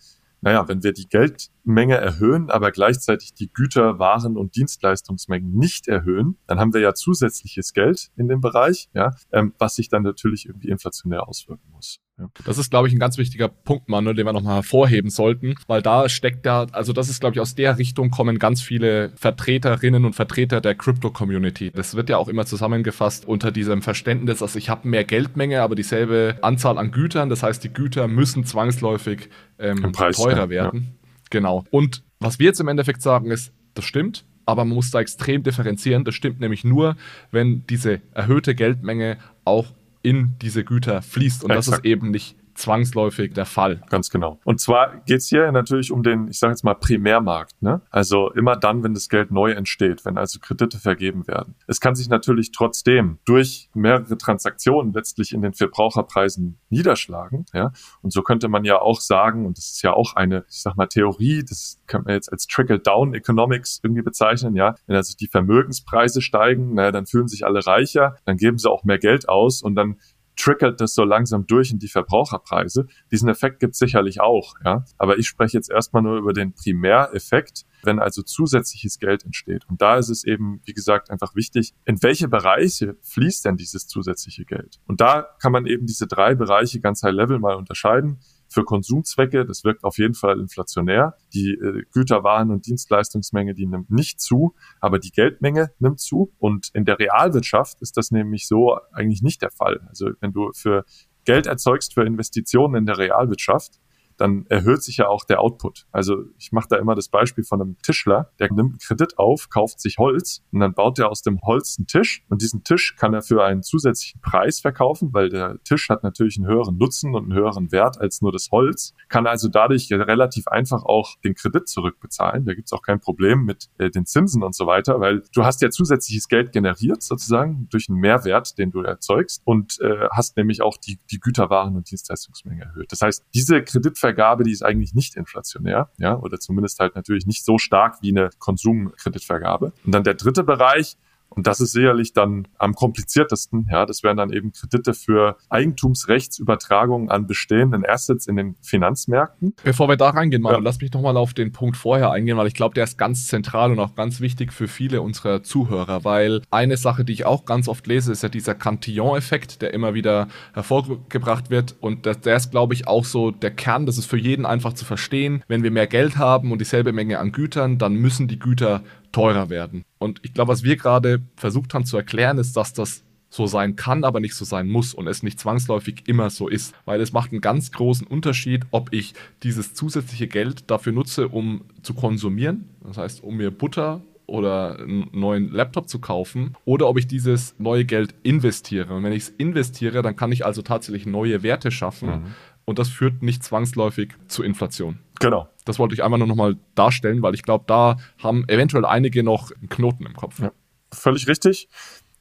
naja, 0.48 0.66
wenn 0.70 0.82
wir 0.82 0.94
die 0.94 1.10
Geldmenge 1.10 1.98
erhöhen, 1.98 2.50
aber 2.50 2.72
gleichzeitig 2.72 3.34
die 3.34 3.52
Güter, 3.52 4.00
Waren 4.00 4.38
und 4.38 4.56
Dienstleistungsmengen 4.56 5.52
nicht 5.52 5.90
erhöhen, 5.90 6.38
dann 6.48 6.58
haben 6.58 6.74
wir 6.74 6.80
ja 6.80 6.94
zusätzliches 6.94 7.74
Geld 7.74 8.12
in 8.16 8.30
dem 8.30 8.40
Bereich, 8.40 8.88
ja, 8.94 9.12
ähm, 9.34 9.54
was 9.58 9.76
sich 9.76 9.90
dann 9.90 10.04
natürlich 10.04 10.46
irgendwie 10.46 10.70
inflationär 10.70 11.28
auswirken 11.28 11.70
muss. 11.70 12.00
Ja. 12.20 12.28
Das 12.46 12.58
ist, 12.58 12.72
glaube 12.72 12.88
ich, 12.88 12.94
ein 12.94 13.00
ganz 13.00 13.18
wichtiger 13.18 13.48
Punkt, 13.48 13.90
Manuel, 13.90 14.16
den 14.16 14.26
wir 14.26 14.34
nochmal 14.34 14.56
hervorheben 14.56 15.12
sollten, 15.12 15.54
weil 15.68 15.84
da 15.84 16.10
steckt 16.10 16.46
ja, 16.46 16.66
also 16.72 16.92
das 16.92 17.10
ist, 17.10 17.20
glaube 17.20 17.36
ich, 17.36 17.40
aus 17.40 17.54
der 17.54 17.78
Richtung 17.78 18.10
kommen 18.10 18.40
ganz 18.40 18.62
viele 18.62 19.12
Vertreterinnen 19.16 20.04
und 20.04 20.14
Vertreter 20.14 20.60
der 20.60 20.74
Crypto-Community. 20.74 21.72
Das 21.72 21.96
wird 21.96 22.10
ja 22.10 22.18
auch 22.18 22.28
immer 22.28 22.46
zusammengefasst 22.46 23.28
unter 23.28 23.52
diesem 23.52 23.84
Verständnis, 23.84 24.40
dass 24.40 24.56
ich 24.56 24.70
habe 24.70 24.88
mehr 24.88 25.04
Geldmenge, 25.04 25.62
aber 25.62 25.76
dieselbe 25.76 26.40
Anzahl 26.42 26.80
an 26.80 26.92
Gütern. 26.92 27.30
Das 27.30 27.44
heißt, 27.44 27.64
die 27.64 27.70
Güter 27.70 28.08
müssen 28.08 28.46
zwangsläufig 28.46 29.30
ähm, 29.60 29.92
Preis, 29.92 30.18
teurer 30.18 30.44
ja. 30.44 30.50
werden. 30.50 30.82
Ja. 30.82 31.08
Genau. 31.30 31.66
Und 31.70 32.04
was 32.20 32.40
wir 32.40 32.48
jetzt 32.48 32.60
im 32.60 32.68
Endeffekt 32.68 33.02
sagen 33.04 33.30
ist, 33.30 33.54
das 33.76 33.86
stimmt, 33.86 34.26
aber 34.48 34.66
man 34.66 34.76
muss 34.76 34.90
da 34.90 35.00
extrem 35.00 35.44
differenzieren. 35.44 36.04
Das 36.04 36.16
stimmt 36.16 36.40
nämlich 36.40 36.64
nur, 36.64 36.96
wenn 37.32 37.66
diese 37.68 38.02
erhöhte 38.14 38.56
Geldmenge 38.56 39.18
auch 39.46 39.68
in 40.08 40.36
diese 40.42 40.64
Güter 40.64 41.02
fließt. 41.02 41.44
Und 41.44 41.52
Exakt. 41.52 41.68
das 41.68 41.80
ist 41.80 41.86
eben 41.86 42.12
nicht 42.12 42.38
zwangsläufig 42.58 43.34
der 43.34 43.46
Fall. 43.46 43.82
Ganz 43.90 44.10
genau. 44.10 44.40
Und 44.44 44.60
zwar 44.60 44.98
geht's 45.06 45.28
hier 45.28 45.52
natürlich 45.52 45.92
um 45.92 46.04
den, 46.04 46.28
ich 46.28 46.40
sage 46.40 46.52
jetzt 46.52 46.64
mal, 46.64 46.74
Primärmarkt. 46.74 47.62
Ne? 47.62 47.82
Also 47.90 48.32
immer 48.32 48.56
dann, 48.56 48.84
wenn 48.84 48.94
das 48.94 49.10
Geld 49.10 49.32
neu 49.32 49.52
entsteht, 49.52 50.06
wenn 50.06 50.18
also 50.18 50.40
Kredite 50.40 50.80
vergeben 50.80 51.28
werden. 51.28 51.56
Es 51.68 51.80
kann 51.80 51.96
sich 51.96 52.10
natürlich 52.10 52.52
trotzdem 52.52 53.20
durch 53.26 53.70
mehrere 53.74 54.18
Transaktionen 54.18 54.94
letztlich 54.94 55.34
in 55.34 55.42
den 55.42 55.54
Verbraucherpreisen 55.54 56.58
niederschlagen. 56.70 57.46
Ja? 57.54 57.72
Und 58.02 58.12
so 58.12 58.22
könnte 58.22 58.50
man 58.50 58.66
ja 58.66 58.80
auch 58.80 59.00
sagen, 59.00 59.46
und 59.46 59.58
das 59.58 59.66
ist 59.72 59.84
ja 59.84 59.94
auch 59.94 60.16
eine, 60.16 60.46
ich 60.50 60.62
sag 60.62 60.76
mal, 60.76 60.88
Theorie, 60.88 61.44
das 61.48 61.80
kann 61.86 62.04
man 62.04 62.14
jetzt 62.14 62.32
als 62.32 62.48
Trickle-Down-Economics 62.48 63.80
irgendwie 63.84 64.02
bezeichnen. 64.02 64.56
Ja? 64.56 64.76
Wenn 64.88 64.96
also 64.96 65.16
die 65.16 65.28
Vermögenspreise 65.28 66.22
steigen, 66.22 66.74
naja, 66.74 66.92
dann 66.92 67.06
fühlen 67.06 67.28
sich 67.28 67.46
alle 67.46 67.66
reicher, 67.66 68.16
dann 68.26 68.38
geben 68.38 68.58
sie 68.58 68.70
auch 68.70 68.84
mehr 68.84 68.98
Geld 68.98 69.30
aus 69.30 69.62
und 69.62 69.76
dann 69.76 69.98
trickelt 70.38 70.80
das 70.80 70.94
so 70.94 71.04
langsam 71.04 71.46
durch 71.48 71.72
in 71.72 71.80
die 71.80 71.88
Verbraucherpreise. 71.90 72.88
Diesen 73.12 73.28
Effekt 73.28 73.60
gibt 73.60 73.74
es 73.74 73.80
sicherlich 73.80 74.22
auch, 74.22 74.54
ja. 74.64 74.86
Aber 74.98 75.18
ich 75.18 75.28
spreche 75.28 75.58
jetzt 75.58 75.70
erstmal 75.70 76.04
nur 76.04 76.18
über 76.18 76.32
den 76.32 76.54
Primäreffekt, 76.54 77.66
wenn 77.84 78.00
also 78.00 78.22
zusätzliches 78.22 79.00
Geld 79.00 79.26
entsteht. 79.26 79.66
Und 79.68 79.82
da 79.82 79.98
ist 79.98 80.10
es 80.10 80.24
eben, 80.24 80.62
wie 80.66 80.74
gesagt, 80.74 81.10
einfach 81.10 81.36
wichtig, 81.36 81.74
in 81.86 82.02
welche 82.02 82.28
Bereiche 82.28 82.96
fließt 83.02 83.46
denn 83.46 83.58
dieses 83.58 83.88
zusätzliche 83.88 84.46
Geld? 84.46 84.80
Und 84.86 85.02
da 85.02 85.28
kann 85.42 85.52
man 85.52 85.66
eben 85.66 85.86
diese 85.86 86.08
drei 86.08 86.36
Bereiche 86.36 86.80
ganz 86.80 87.04
high 87.04 87.14
level 87.14 87.40
mal 87.40 87.56
unterscheiden 87.56 88.20
für 88.50 88.64
Konsumzwecke. 88.64 89.46
Das 89.46 89.64
wirkt 89.64 89.84
auf 89.84 89.98
jeden 89.98 90.14
Fall 90.14 90.40
inflationär. 90.40 91.16
Die 91.34 91.52
äh, 91.52 91.84
Güter, 91.92 92.24
Waren 92.24 92.52
und 92.52 92.66
Dienstleistungsmenge, 92.66 93.54
die 93.54 93.66
nimmt 93.66 93.90
nicht 93.90 94.20
zu, 94.20 94.56
aber 94.80 95.00
die 95.00 95.12
Geldmenge 95.12 95.72
nimmt 95.80 96.00
zu. 96.00 96.34
Und 96.38 96.70
in 96.74 96.86
der 96.86 97.00
Realwirtschaft 97.00 97.82
ist 97.82 97.98
das 97.98 98.12
nämlich 98.12 98.48
so 98.48 98.78
eigentlich 98.92 99.22
nicht 99.22 99.42
der 99.42 99.52
Fall. 99.52 99.82
Also 99.90 100.10
wenn 100.20 100.32
du 100.32 100.52
für 100.54 100.86
Geld 101.26 101.46
erzeugst 101.46 101.94
für 101.94 102.04
Investitionen 102.04 102.76
in 102.76 102.86
der 102.86 102.98
Realwirtschaft, 102.98 103.80
dann 104.18 104.46
erhöht 104.50 104.84
sich 104.84 104.98
ja 104.98 105.08
auch 105.08 105.24
der 105.24 105.42
Output. 105.42 105.86
Also 105.92 106.24
ich 106.38 106.52
mache 106.52 106.68
da 106.70 106.78
immer 106.78 106.96
das 106.96 107.10
Beispiel 107.10 107.44
von 107.44 107.62
einem 107.62 107.78
Tischler, 107.82 108.32
der 108.40 108.52
nimmt 108.52 108.72
einen 108.72 108.80
Kredit 108.80 109.18
auf, 109.18 109.50
kauft 109.50 109.80
sich 109.80 109.98
Holz 109.98 110.44
und 110.52 110.60
dann 110.60 110.74
baut 110.74 111.00
er 111.00 111.10
aus 111.10 111.22
dem 111.22 111.40
Holz 111.42 111.78
einen 111.78 111.88
Tisch 111.88 112.24
und 112.30 112.42
diesen 112.42 112.64
Tisch 112.64 112.96
kann 112.96 113.14
er 113.14 113.22
für 113.22 113.44
einen 113.44 113.64
zusätzlichen 113.64 114.22
Preis 114.22 114.60
verkaufen, 114.60 115.14
weil 115.14 115.30
der 115.30 115.62
Tisch 115.64 115.90
hat 115.90 116.04
natürlich 116.04 116.38
einen 116.38 116.48
höheren 116.48 116.78
Nutzen 116.78 117.16
und 117.16 117.24
einen 117.24 117.34
höheren 117.34 117.72
Wert 117.72 118.00
als 118.00 118.22
nur 118.22 118.32
das 118.32 118.50
Holz, 118.52 118.94
kann 119.10 119.28
also 119.28 119.48
dadurch 119.48 119.92
relativ 119.92 120.48
einfach 120.48 120.84
auch 120.84 121.16
den 121.24 121.36
Kredit 121.36 121.68
zurückbezahlen. 121.68 122.46
Da 122.46 122.54
gibt's 122.54 122.74
auch 122.74 122.82
kein 122.82 123.00
Problem 123.00 123.44
mit 123.44 123.70
äh, 123.78 123.90
den 123.90 124.06
Zinsen 124.06 124.44
und 124.44 124.56
so 124.56 124.66
weiter, 124.66 125.00
weil 125.00 125.24
du 125.34 125.46
hast 125.46 125.62
ja 125.62 125.70
zusätzliches 125.70 126.28
Geld 126.28 126.52
generiert 126.52 127.04
sozusagen 127.04 127.68
durch 127.70 127.90
einen 127.90 128.00
Mehrwert, 128.00 128.58
den 128.58 128.72
du 128.72 128.82
erzeugst 128.82 129.42
und 129.46 129.80
äh, 129.82 130.08
hast 130.12 130.38
nämlich 130.38 130.62
auch 130.62 130.78
die, 130.78 131.00
die 131.12 131.20
Güterwaren 131.20 131.76
und 131.76 131.90
Dienstleistungsmenge 131.90 132.64
erhöht. 132.64 132.92
Das 132.92 133.02
heißt, 133.02 133.26
diese 133.34 133.64
Kreditvergabe 133.64 134.07
Kreditvergabe, 134.08 134.44
die 134.44 134.52
ist 134.52 134.64
eigentlich 134.64 134.94
nicht 134.94 135.16
inflationär, 135.16 135.90
ja, 135.98 136.18
oder 136.18 136.40
zumindest 136.40 136.80
halt 136.80 136.96
natürlich 136.96 137.26
nicht 137.26 137.44
so 137.44 137.58
stark 137.58 138.02
wie 138.02 138.12
eine 138.12 138.30
Konsumkreditvergabe. 138.40 139.74
Und 139.86 139.92
dann 139.94 140.04
der 140.04 140.14
dritte 140.16 140.44
Bereich, 140.44 140.98
und 141.30 141.46
das 141.46 141.60
ist 141.60 141.72
sicherlich 141.72 142.14
dann 142.14 142.48
am 142.58 142.74
kompliziertesten. 142.74 143.68
Ja, 143.72 143.86
das 143.86 144.04
wären 144.04 144.18
dann 144.18 144.32
eben 144.32 144.52
Kredite 144.52 144.94
für 144.94 145.38
Eigentumsrechtsübertragungen 145.50 147.10
an 147.10 147.28
bestehenden 147.28 147.86
Assets 147.86 148.28
in 148.28 148.38
den 148.38 148.56
Finanzmärkten. 148.62 149.54
Bevor 149.64 149.88
wir 149.88 149.98
da 149.98 150.10
reingehen, 150.10 150.42
Manu, 150.42 150.58
ja. 150.58 150.64
lass 150.64 150.80
mich 150.80 150.92
nochmal 150.94 151.18
auf 151.18 151.34
den 151.34 151.52
Punkt 151.52 151.78
vorher 151.78 152.12
eingehen, 152.12 152.38
weil 152.38 152.48
ich 152.48 152.54
glaube, 152.54 152.74
der 152.74 152.86
ist 152.86 152.98
ganz 152.98 153.28
zentral 153.28 153.72
und 153.72 153.80
auch 153.80 153.96
ganz 153.96 154.20
wichtig 154.20 154.52
für 154.54 154.68
viele 154.68 155.02
unserer 155.02 155.44
Zuhörer, 155.44 156.04
weil 156.04 156.42
eine 156.50 156.78
Sache, 156.78 157.06
die 157.06 157.14
ich 157.14 157.26
auch 157.26 157.46
ganz 157.46 157.68
oft 157.68 157.86
lese, 157.88 158.12
ist 158.12 158.24
ja 158.24 158.30
dieser 158.30 158.56
Cantillon-Effekt, 158.56 159.62
der 159.62 159.74
immer 159.74 159.94
wieder 159.94 160.28
hervorgebracht 160.54 161.50
wird. 161.50 161.76
Und 161.80 162.06
der, 162.06 162.16
der 162.16 162.38
ist, 162.38 162.52
glaube 162.52 162.74
ich, 162.74 162.88
auch 162.88 163.06
so 163.06 163.32
der 163.32 163.52
Kern. 163.52 163.86
Das 163.86 163.98
ist 163.98 164.06
für 164.06 164.18
jeden 164.18 164.46
einfach 164.46 164.74
zu 164.74 164.86
verstehen. 164.86 165.44
Wenn 165.48 165.64
wir 165.64 165.72
mehr 165.72 165.88
Geld 165.88 166.18
haben 166.18 166.52
und 166.52 166.60
dieselbe 166.60 166.94
Menge 166.94 167.20
an 167.20 167.32
Gütern, 167.32 167.78
dann 167.78 167.94
müssen 167.94 168.28
die 168.28 168.40
Güter 168.40 168.82
teurer 169.18 169.50
werden. 169.50 169.84
Und 169.98 170.20
ich 170.24 170.34
glaube, 170.34 170.52
was 170.52 170.64
wir 170.64 170.76
gerade 170.76 171.22
versucht 171.36 171.74
haben 171.74 171.86
zu 171.86 171.98
erklären, 171.98 172.38
ist, 172.38 172.56
dass 172.56 172.74
das 172.74 173.04
so 173.30 173.46
sein 173.46 173.76
kann, 173.76 174.04
aber 174.04 174.20
nicht 174.20 174.36
so 174.36 174.46
sein 174.46 174.68
muss 174.68 174.94
und 174.94 175.08
es 175.08 175.24
nicht 175.24 175.40
zwangsläufig 175.40 176.04
immer 176.08 176.30
so 176.30 176.48
ist. 176.48 176.74
Weil 176.86 177.02
es 177.02 177.12
macht 177.12 177.32
einen 177.32 177.42
ganz 177.42 177.72
großen 177.72 178.08
Unterschied, 178.08 178.66
ob 178.72 178.94
ich 178.94 179.14
dieses 179.44 179.74
zusätzliche 179.74 180.28
Geld 180.28 180.70
dafür 180.70 180.94
nutze, 180.94 181.28
um 181.28 181.62
zu 181.82 181.94
konsumieren, 181.94 182.70
das 182.86 182.98
heißt, 182.98 183.24
um 183.24 183.38
mir 183.38 183.52
Butter 183.52 184.02
oder 184.28 184.80
einen 184.80 185.10
neuen 185.14 185.52
Laptop 185.52 185.90
zu 185.90 186.00
kaufen 186.00 186.56
oder 186.66 186.88
ob 186.88 186.98
ich 186.98 187.08
dieses 187.08 187.56
neue 187.60 187.86
Geld 187.86 188.14
investiere. 188.24 188.94
Und 188.94 189.04
wenn 189.04 189.14
ich 189.14 189.24
es 189.24 189.30
investiere, 189.30 190.02
dann 190.02 190.16
kann 190.16 190.32
ich 190.32 190.46
also 190.46 190.62
tatsächlich 190.62 191.06
neue 191.06 191.44
Werte 191.44 191.72
schaffen 191.72 192.10
mhm. 192.10 192.26
und 192.66 192.78
das 192.78 192.90
führt 192.90 193.24
nicht 193.24 193.44
zwangsläufig 193.44 194.14
zu 194.28 194.44
Inflation. 194.44 195.00
Genau. 195.20 195.50
Das 195.68 195.80
wollte 195.80 195.94
ich 195.94 196.04
einfach 196.04 196.18
nur 196.18 196.28
nochmal 196.28 196.58
darstellen, 196.76 197.22
weil 197.22 197.34
ich 197.34 197.44
glaube, 197.44 197.66
da 197.68 197.98
haben 198.22 198.48
eventuell 198.48 198.86
einige 198.86 199.24
noch 199.24 199.52
einen 199.52 199.70
Knoten 199.70 200.06
im 200.06 200.14
Kopf. 200.14 200.40
Ja, 200.40 200.52
völlig 200.92 201.28
richtig. 201.28 201.70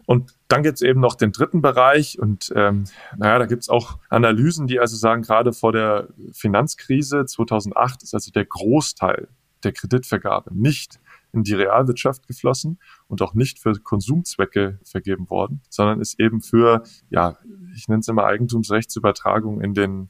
Und 0.07 0.35
dann 0.47 0.63
gibt 0.63 0.77
es 0.77 0.83
eben 0.83 1.01
noch 1.01 1.17
den 1.17 1.33
dritten 1.33 1.63
Bereich 1.63 2.19
und 2.19 2.53
ähm, 2.55 2.85
naja, 3.17 3.41
da 3.41 3.47
gibt 3.47 3.63
es 3.63 3.69
auch 3.69 3.99
Analysen, 4.09 4.69
die 4.69 4.79
also 4.79 4.97
sagen, 4.97 5.23
gerade 5.23 5.53
vor 5.53 5.73
der 5.73 6.09
Finanzkrise 6.33 7.25
2008 7.27 8.05
ist 8.05 8.15
also 8.15 8.31
der 8.31 8.45
Großteil 8.45 9.29
der 9.65 9.73
Kreditvergabe 9.73 10.57
nicht 10.57 11.01
in 11.33 11.43
die 11.43 11.55
Realwirtschaft 11.55 12.27
geflossen 12.29 12.79
und 13.09 13.21
auch 13.21 13.35
nicht 13.35 13.59
für 13.59 13.73
Konsumzwecke 13.75 14.79
vergeben 14.85 15.29
worden, 15.29 15.61
sondern 15.69 16.01
ist 16.01 16.21
eben 16.21 16.41
für, 16.41 16.85
ja, 17.11 17.37
ich 17.75 17.89
nenne 17.89 18.01
es 18.01 18.09
immer 18.09 18.25
Eigentumsrechtsübertragung 18.25 19.61
in 19.61 19.75
den 19.75 20.09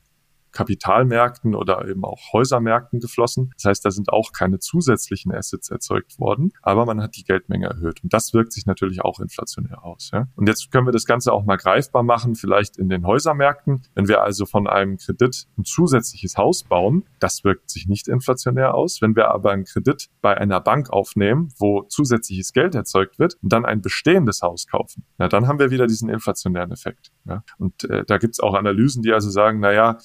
Kapitalmärkten 0.52 1.54
oder 1.54 1.87
eben 1.88 2.04
auch 2.04 2.32
Häusermärkten 2.32 3.00
geflossen. 3.00 3.50
Das 3.56 3.64
heißt, 3.64 3.85
da 3.85 3.90
sind 3.90 4.12
auch 4.12 4.32
keine 4.32 4.59
zusätzlichen 4.59 5.32
Assets 5.32 5.70
erzeugt 5.70 6.18
worden, 6.18 6.52
aber 6.62 6.87
man 6.87 7.02
hat 7.02 7.16
die 7.16 7.24
Geldmenge 7.24 7.66
erhöht. 7.66 8.02
Und 8.02 8.12
das 8.12 8.32
wirkt 8.32 8.52
sich 8.52 8.66
natürlich 8.66 9.02
auch 9.02 9.20
inflationär 9.20 9.85
aus. 9.85 10.11
Ja? 10.12 10.28
Und 10.35 10.48
jetzt 10.48 10.70
können 10.70 10.87
wir 10.87 10.92
das 10.92 11.04
Ganze 11.04 11.32
auch 11.32 11.44
mal 11.44 11.56
greifbar 11.56 12.02
machen, 12.02 12.35
vielleicht 12.35 12.76
in 12.78 12.88
den 12.88 13.06
Häusermärkten. 13.06 13.82
Wenn 13.94 14.09
wir 14.09 14.22
also 14.22 14.46
von 14.46 14.66
einem 14.66 14.96
Kredit 14.96 15.46
ein 15.59 15.64
zusätzliches 15.64 16.37
Haus 16.37 16.64
bauen, 16.64 17.04
das 17.20 17.44
wirkt 17.44 17.70
sich 17.70 17.87
nicht 17.87 18.09
inflationär 18.09 18.74
aus. 18.74 19.02
Wenn 19.02 19.16
wir 19.16 19.30
aber 19.30 19.50
einen 19.50 19.64
Kredit 19.64 20.09
bei 20.20 20.37
einer 20.37 20.61
Bank 20.61 20.90
aufnehmen, 20.90 21.52
wo 21.59 21.82
zusätzliches 21.82 22.52
Geld 22.52 22.74
erzeugt 22.74 23.18
wird 23.18 23.37
und 23.42 23.52
dann 23.52 23.64
ein 23.64 23.82
bestehendes 23.82 24.42
Haus 24.42 24.66
kaufen, 24.66 25.04
na, 25.18 25.28
dann 25.28 25.46
haben 25.46 25.59
wir 25.59 25.70
wieder 25.70 25.87
diesen 25.87 26.09
inflationären 26.09 26.72
Effekt. 26.72 27.12
Ja? 27.24 27.42
Und 27.59 27.85
äh, 27.85 28.04
da 28.06 28.18
gibt's 28.18 28.40
auch 28.40 28.54
Analysen, 28.54 29.02
die 29.02 29.12
also 29.12 29.30
sagen, 29.30 29.61
na 29.61 29.72
ja, 29.72 29.98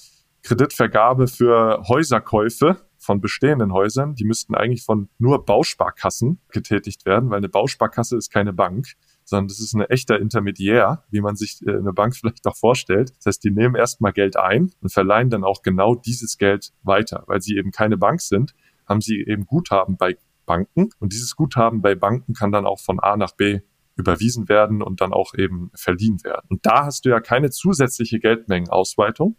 Kreditvergabe 0.43 1.27
für 1.27 1.83
Häuserkäufe 1.87 2.77
von 2.97 3.19
bestehenden 3.19 3.73
Häusern, 3.73 4.15
die 4.15 4.25
müssten 4.25 4.55
eigentlich 4.55 4.83
von 4.83 5.09
nur 5.17 5.43
Bausparkassen 5.45 6.39
getätigt 6.49 7.05
werden, 7.05 7.29
weil 7.29 7.37
eine 7.37 7.49
Bausparkasse 7.49 8.15
ist 8.15 8.31
keine 8.31 8.53
Bank, 8.53 8.93
sondern 9.23 9.47
das 9.47 9.59
ist 9.59 9.73
ein 9.73 9.81
echter 9.81 10.19
Intermediär, 10.19 11.03
wie 11.09 11.21
man 11.21 11.35
sich 11.35 11.61
äh, 11.65 11.71
eine 11.71 11.93
Bank 11.93 12.15
vielleicht 12.19 12.45
auch 12.47 12.55
vorstellt. 12.55 13.13
Das 13.17 13.25
heißt, 13.25 13.43
die 13.43 13.51
nehmen 13.51 13.75
erstmal 13.75 14.13
Geld 14.13 14.37
ein 14.37 14.71
und 14.81 14.91
verleihen 14.91 15.29
dann 15.29 15.43
auch 15.43 15.61
genau 15.63 15.95
dieses 15.95 16.37
Geld 16.37 16.71
weiter. 16.83 17.23
Weil 17.27 17.41
sie 17.41 17.57
eben 17.57 17.71
keine 17.71 17.97
Bank 17.97 18.21
sind, 18.21 18.53
haben 18.87 19.01
sie 19.01 19.23
eben 19.25 19.45
Guthaben 19.45 19.97
bei 19.97 20.17
Banken 20.45 20.89
und 20.99 21.13
dieses 21.13 21.35
Guthaben 21.35 21.81
bei 21.81 21.95
Banken 21.95 22.33
kann 22.33 22.51
dann 22.51 22.65
auch 22.65 22.79
von 22.79 22.99
A 22.99 23.15
nach 23.15 23.31
B 23.31 23.61
überwiesen 23.95 24.49
werden 24.49 24.81
und 24.81 25.01
dann 25.01 25.13
auch 25.13 25.33
eben 25.35 25.71
verliehen 25.75 26.23
werden. 26.23 26.45
Und 26.49 26.65
da 26.65 26.85
hast 26.85 27.05
du 27.05 27.09
ja 27.09 27.19
keine 27.19 27.51
zusätzliche 27.51 28.19
Geldmengenausweitung, 28.19 29.35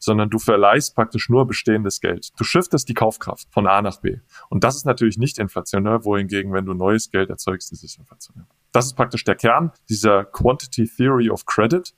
sondern 0.00 0.30
du 0.30 0.38
verleihst 0.38 0.96
praktisch 0.96 1.28
nur 1.28 1.46
bestehendes 1.46 2.00
Geld. 2.00 2.30
Du 2.36 2.42
shiftest 2.42 2.88
die 2.88 2.94
Kaufkraft 2.94 3.46
von 3.52 3.68
A 3.68 3.80
nach 3.82 4.00
B. 4.00 4.16
Und 4.48 4.64
das 4.64 4.74
ist 4.74 4.86
natürlich 4.86 5.18
nicht 5.18 5.38
inflationär, 5.38 6.04
wohingegen, 6.04 6.52
wenn 6.52 6.64
du 6.64 6.74
neues 6.74 7.10
Geld 7.10 7.30
erzeugst, 7.30 7.70
ist 7.70 7.84
es 7.84 7.96
inflationär. 7.96 8.46
Das 8.72 8.86
ist 8.86 8.94
praktisch 8.94 9.24
der 9.24 9.36
Kern 9.36 9.72
dieser 9.88 10.24
Quantity 10.24 10.88
Theory 10.88 11.30
of 11.30 11.44
Credit. 11.44 11.94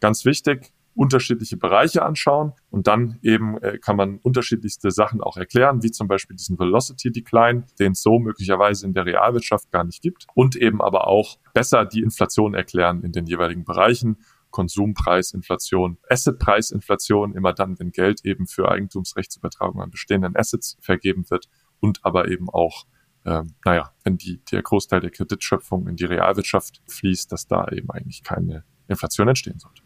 Ganz 0.00 0.24
wichtig, 0.24 0.72
unterschiedliche 0.94 1.56
Bereiche 1.56 2.02
anschauen 2.02 2.52
und 2.70 2.86
dann 2.86 3.18
eben 3.22 3.58
äh, 3.58 3.78
kann 3.78 3.96
man 3.96 4.18
unterschiedlichste 4.18 4.90
Sachen 4.90 5.20
auch 5.20 5.36
erklären, 5.36 5.82
wie 5.82 5.90
zum 5.90 6.08
Beispiel 6.08 6.36
diesen 6.36 6.58
Velocity 6.58 7.12
Decline, 7.12 7.64
den 7.78 7.92
es 7.92 8.02
so 8.02 8.18
möglicherweise 8.18 8.86
in 8.86 8.94
der 8.94 9.06
Realwirtschaft 9.06 9.70
gar 9.70 9.84
nicht 9.84 10.02
gibt 10.02 10.26
und 10.34 10.56
eben 10.56 10.82
aber 10.82 11.06
auch 11.06 11.38
besser 11.54 11.84
die 11.84 12.00
Inflation 12.02 12.54
erklären 12.54 13.02
in 13.02 13.12
den 13.12 13.26
jeweiligen 13.26 13.64
Bereichen 13.64 14.18
Konsumpreisinflation, 14.50 15.98
Assetpreisinflation, 16.08 17.34
immer 17.34 17.52
dann, 17.52 17.78
wenn 17.78 17.92
Geld 17.92 18.24
eben 18.24 18.46
für 18.46 18.70
Eigentumsrechtsübertragung 18.70 19.80
an 19.80 19.90
bestehenden 19.90 20.36
Assets 20.36 20.76
vergeben 20.80 21.28
wird 21.30 21.48
und 21.80 22.04
aber 22.04 22.28
eben 22.28 22.48
auch 22.50 22.86
ähm, 23.24 23.54
naja, 23.64 23.92
wenn 24.02 24.16
die, 24.16 24.40
der 24.50 24.62
Großteil 24.62 25.00
der 25.00 25.10
Kreditschöpfung 25.10 25.86
in 25.86 25.96
die 25.96 26.04
Realwirtschaft 26.04 26.80
fließt, 26.88 27.30
dass 27.30 27.46
da 27.46 27.68
eben 27.68 27.90
eigentlich 27.90 28.22
keine 28.22 28.64
Inflation 28.88 29.28
entstehen 29.28 29.58
sollte. 29.58 29.82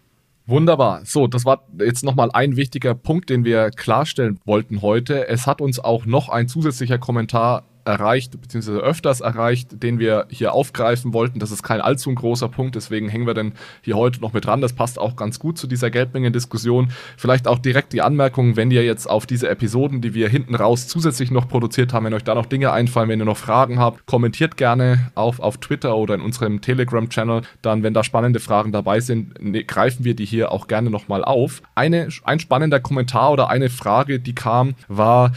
Wunderbar. 0.46 1.04
So, 1.04 1.26
das 1.26 1.44
war 1.44 1.66
jetzt 1.78 2.04
nochmal 2.04 2.30
ein 2.32 2.56
wichtiger 2.56 2.94
Punkt, 2.94 3.30
den 3.30 3.44
wir 3.44 3.70
klarstellen 3.70 4.38
wollten 4.44 4.82
heute. 4.82 5.26
Es 5.26 5.46
hat 5.46 5.60
uns 5.60 5.80
auch 5.80 6.04
noch 6.04 6.28
ein 6.28 6.48
zusätzlicher 6.48 6.98
Kommentar 6.98 7.64
erreicht, 7.84 8.40
beziehungsweise 8.40 8.78
öfters 8.78 9.20
erreicht, 9.20 9.82
den 9.82 9.98
wir 9.98 10.26
hier 10.30 10.52
aufgreifen 10.52 11.12
wollten. 11.12 11.38
Das 11.38 11.50
ist 11.50 11.62
kein 11.62 11.80
allzu 11.80 12.14
großer 12.14 12.48
Punkt, 12.48 12.74
deswegen 12.74 13.08
hängen 13.08 13.26
wir 13.26 13.34
denn 13.34 13.52
hier 13.82 13.96
heute 13.96 14.20
noch 14.20 14.32
mit 14.32 14.46
dran. 14.46 14.60
Das 14.60 14.72
passt 14.72 14.98
auch 14.98 15.16
ganz 15.16 15.38
gut 15.38 15.58
zu 15.58 15.66
dieser 15.66 15.90
Geldmengendiskussion. 15.90 16.90
Vielleicht 17.16 17.48
auch 17.48 17.58
direkt 17.58 17.92
die 17.92 18.02
Anmerkung, 18.02 18.56
wenn 18.56 18.70
ihr 18.70 18.84
jetzt 18.84 19.08
auf 19.08 19.26
diese 19.26 19.48
Episoden, 19.48 20.00
die 20.00 20.14
wir 20.14 20.28
hinten 20.28 20.54
raus 20.54 20.88
zusätzlich 20.88 21.30
noch 21.30 21.48
produziert 21.48 21.92
haben, 21.92 22.06
wenn 22.06 22.14
euch 22.14 22.24
da 22.24 22.34
noch 22.34 22.46
Dinge 22.46 22.72
einfallen, 22.72 23.08
wenn 23.08 23.20
ihr 23.20 23.24
noch 23.24 23.36
Fragen 23.36 23.78
habt, 23.78 24.06
kommentiert 24.06 24.56
gerne 24.56 25.10
auf, 25.14 25.40
auf 25.40 25.58
Twitter 25.58 25.96
oder 25.96 26.14
in 26.14 26.20
unserem 26.20 26.60
Telegram-Channel. 26.60 27.42
Dann, 27.62 27.82
wenn 27.82 27.94
da 27.94 28.04
spannende 28.04 28.40
Fragen 28.40 28.72
dabei 28.72 29.00
sind, 29.00 29.42
ne, 29.42 29.64
greifen 29.64 30.04
wir 30.04 30.14
die 30.14 30.24
hier 30.24 30.52
auch 30.52 30.68
gerne 30.68 30.90
nochmal 30.90 31.24
auf. 31.24 31.62
Eine, 31.74 32.08
ein 32.24 32.40
spannender 32.40 32.80
Kommentar 32.80 33.32
oder 33.32 33.48
eine 33.48 33.70
Frage, 33.70 34.20
die 34.20 34.34
kam, 34.34 34.74
war, 34.88 35.32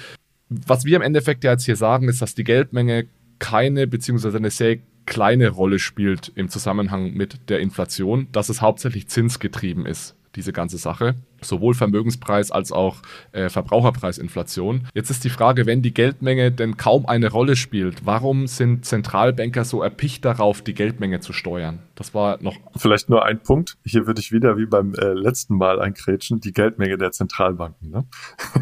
was 0.50 0.86
wir 0.86 0.96
im 0.96 1.02
Endeffekt 1.02 1.44
ja 1.44 1.52
jetzt 1.52 1.66
hier 1.66 1.76
sagen, 1.76 2.10
ist, 2.10 2.22
dass 2.22 2.36
die 2.36 2.44
Geldmenge 2.44 3.08
keine 3.40 3.88
beziehungsweise 3.88 4.38
eine 4.38 4.52
sehr 4.52 4.78
kleine 5.06 5.50
Rolle 5.50 5.80
spielt 5.80 6.32
im 6.36 6.50
Zusammenhang 6.50 7.14
mit 7.14 7.50
der 7.50 7.60
Inflation, 7.60 8.28
dass 8.32 8.50
es 8.50 8.62
hauptsächlich 8.62 9.08
zinsgetrieben 9.08 9.86
ist 9.86 10.17
diese 10.38 10.54
ganze 10.54 10.78
Sache. 10.78 11.16
Sowohl 11.42 11.74
Vermögenspreis 11.74 12.52
als 12.52 12.72
auch 12.72 13.02
äh, 13.32 13.50
Verbraucherpreisinflation. 13.50 14.88
Jetzt 14.94 15.10
ist 15.10 15.24
die 15.24 15.30
Frage, 15.30 15.66
wenn 15.66 15.82
die 15.82 15.94
Geldmenge 15.94 16.52
denn 16.52 16.78
kaum 16.78 17.06
eine 17.06 17.30
Rolle 17.30 17.56
spielt, 17.56 18.06
warum 18.06 18.48
sind 18.48 18.86
Zentralbanker 18.86 19.66
so 19.66 19.84
erpicht 19.84 20.24
darauf, 20.24 20.62
die 20.62 20.74
Geldmenge 20.74 21.20
zu 21.20 21.34
steuern? 21.34 21.80
Das 21.96 22.14
war 22.14 22.42
noch. 22.42 22.56
Vielleicht 22.76 23.10
nur 23.10 23.26
ein 23.26 23.42
Punkt. 23.42 23.78
Hier 23.84 24.08
würde 24.08 24.22
ich 24.22 24.32
wieder 24.32 24.58
wie 24.58 24.68
beim 24.68 24.94
äh, 24.94 25.14
letzten 25.14 25.58
Mal 25.58 25.82
einkrätschen, 25.82 26.40
die 26.40 26.54
Geldmenge 26.54 26.98
der 26.98 27.12
Zentralbanken. 27.12 27.90
Ne? 27.90 28.06